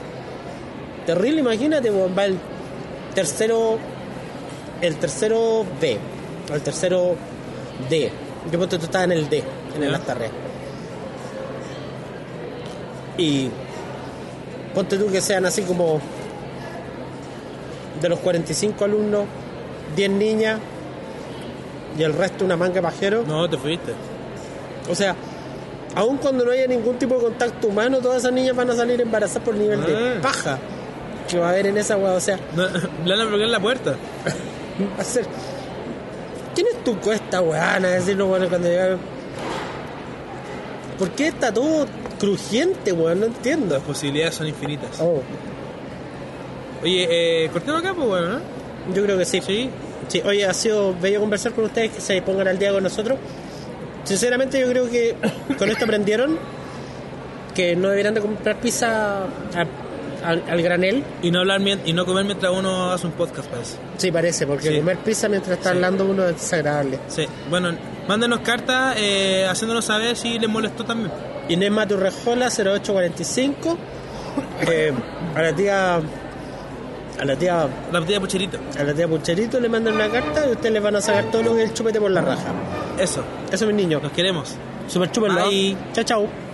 terrible, 1.05 1.39
imagínate, 1.41 1.89
va 1.89 2.25
el 2.25 2.37
tercero, 3.13 3.77
el 4.81 4.95
tercero 4.97 5.65
B, 5.79 5.97
el 6.53 6.61
tercero 6.61 7.15
D. 7.89 8.11
Yo 8.51 8.59
ponte 8.59 8.77
tú 8.77 8.85
estás 8.85 9.03
en 9.03 9.11
el 9.13 9.29
D, 9.29 9.43
en 9.75 9.83
el. 9.83 9.93
Astarrea. 9.95 10.29
Y 13.17 13.49
ponte 14.73 14.97
tú 14.97 15.07
que 15.11 15.21
sean 15.21 15.45
así 15.45 15.61
como 15.63 15.99
de 18.01 18.09
los 18.09 18.19
45 18.19 18.83
alumnos, 18.85 19.23
10 19.95 20.09
niñas 20.11 20.59
y 21.97 22.03
el 22.03 22.13
resto 22.13 22.43
una 22.45 22.57
manga 22.57 22.81
pajero. 22.81 23.23
No, 23.25 23.49
te 23.49 23.57
fuiste. 23.57 23.93
O 24.89 24.95
sea, 24.95 25.15
aun 25.95 26.17
cuando 26.17 26.43
no 26.43 26.51
haya 26.51 26.67
ningún 26.67 26.97
tipo 26.99 27.15
de 27.15 27.21
contacto 27.21 27.67
humano, 27.67 27.99
todas 27.99 28.17
esas 28.17 28.33
niñas 28.33 28.55
van 28.55 28.69
a 28.69 28.75
salir 28.75 28.99
embarazadas 29.01 29.43
por 29.43 29.55
nivel 29.55 29.83
de 29.85 29.95
Ah. 29.95 30.21
paja 30.21 30.59
que 31.29 31.39
va 31.39 31.47
a 31.47 31.49
haber 31.51 31.67
en 31.67 31.77
esa 31.77 31.95
weá. 31.97 32.13
O 32.13 32.19
sea, 32.19 32.37
No, 32.55 32.63
le 33.05 33.11
van 33.11 33.21
a 33.21 33.25
bloquear 33.25 33.49
la 33.49 33.59
puerta. 33.61 33.91
va 34.97 35.01
a 35.01 35.03
ser. 35.05 35.25
¿Quién 36.85 36.95
es 36.97 37.01
tu 37.01 37.05
cuesta, 37.05 37.41
weón? 37.41 37.85
A 37.85 37.89
decirlo, 37.89 38.27
bueno, 38.27 38.47
cuando 38.47 38.67
llega. 38.69 38.97
¿Por 40.97 41.09
qué 41.11 41.27
está 41.27 41.53
todo 41.53 41.87
crujiente, 42.19 42.91
weón? 42.93 43.19
No 43.19 43.25
entiendo. 43.25 43.75
Las 43.75 43.83
posibilidades 43.83 44.35
son 44.35 44.47
infinitas. 44.47 44.99
Oh, 45.01 45.21
Oye, 46.83 47.45
eh, 47.45 47.49
cortemos 47.49 47.79
acá, 47.81 47.93
pues 47.95 48.07
bueno, 48.07 48.27
¿no? 48.29 48.39
yo 48.93 49.03
creo 49.03 49.17
que 49.17 49.25
sí. 49.25 49.41
Sí. 49.41 49.69
Sí, 50.07 50.21
oye, 50.23 50.45
ha 50.45 50.53
sido 50.53 50.93
bello 51.01 51.19
conversar 51.19 51.53
con 51.53 51.65
ustedes, 51.65 51.91
que 51.91 51.99
se 52.01 52.21
pongan 52.21 52.47
al 52.47 52.59
día 52.59 52.71
con 52.71 52.83
nosotros. 52.83 53.17
Sinceramente, 54.03 54.59
yo 54.59 54.67
creo 54.69 54.87
que 54.89 55.15
con 55.57 55.67
esto 55.71 55.85
aprendieron 55.85 56.37
que 57.55 57.75
no 57.75 57.89
deberían 57.89 58.13
de 58.13 58.21
comprar 58.21 58.57
pizza 58.59 59.23
a- 59.23 59.65
al, 60.25 60.43
al 60.49 60.61
granel. 60.61 61.03
Y 61.21 61.31
no 61.31 61.39
hablar 61.39 61.61
y 61.85 61.93
no 61.93 62.05
comer 62.05 62.25
mientras 62.25 62.51
uno 62.51 62.91
hace 62.91 63.07
un 63.07 63.13
podcast, 63.13 63.47
parece. 63.49 63.77
Sí, 63.97 64.11
parece, 64.11 64.45
porque 64.47 64.69
Sí. 64.69 64.77
comer 64.77 64.97
pizza 64.97 65.29
mientras 65.29 65.57
está 65.57 65.69
Sí. 65.71 65.75
hablando 65.75 66.05
uno 66.05 66.25
es 66.25 66.33
desagradable. 66.35 66.99
Sí. 67.07 67.25
Bueno, 67.49 67.71
mándenos 68.07 68.39
cartas 68.39 68.95
eh, 68.97 69.45
haciéndonos 69.49 69.85
saber 69.85 70.15
si 70.15 70.37
les 70.39 70.49
molestó 70.49 70.83
también. 70.85 71.11
Inés 71.49 71.71
Maturrejola, 71.71 72.49
0845. 72.49 73.77
Eh, 74.69 74.91
a 75.35 75.41
la 75.41 75.55
tía. 75.55 75.95
A 75.95 77.23
la 77.25 77.35
tía. 77.37 77.67
La 77.91 78.01
de 78.01 78.19
pucherito. 78.19 78.57
A 78.77 78.83
la 78.83 78.93
tía 78.93 79.07
Pucherito 79.07 79.59
le 79.61 79.69
mandan 79.69 79.93
una 79.95 80.09
carta 80.09 80.45
y 80.47 80.51
ustedes 80.51 80.73
les 80.73 80.83
van 80.83 80.95
a 80.97 81.01
sacar 81.01 81.25
todo 81.31 81.57
el 81.57 81.73
chupete 81.73 81.99
por 82.01 82.11
la 82.11 82.19
raja. 82.21 82.51
Eso. 82.99 83.23
Eso, 83.51 83.65
mis 83.67 83.75
niños. 83.75 84.03
Los 84.03 84.11
queremos. 84.11 84.55
Super 84.87 85.09
chúpenlo. 85.11 85.47
Bye. 85.47 85.77
Chao, 85.93 86.03
chao. 86.03 86.44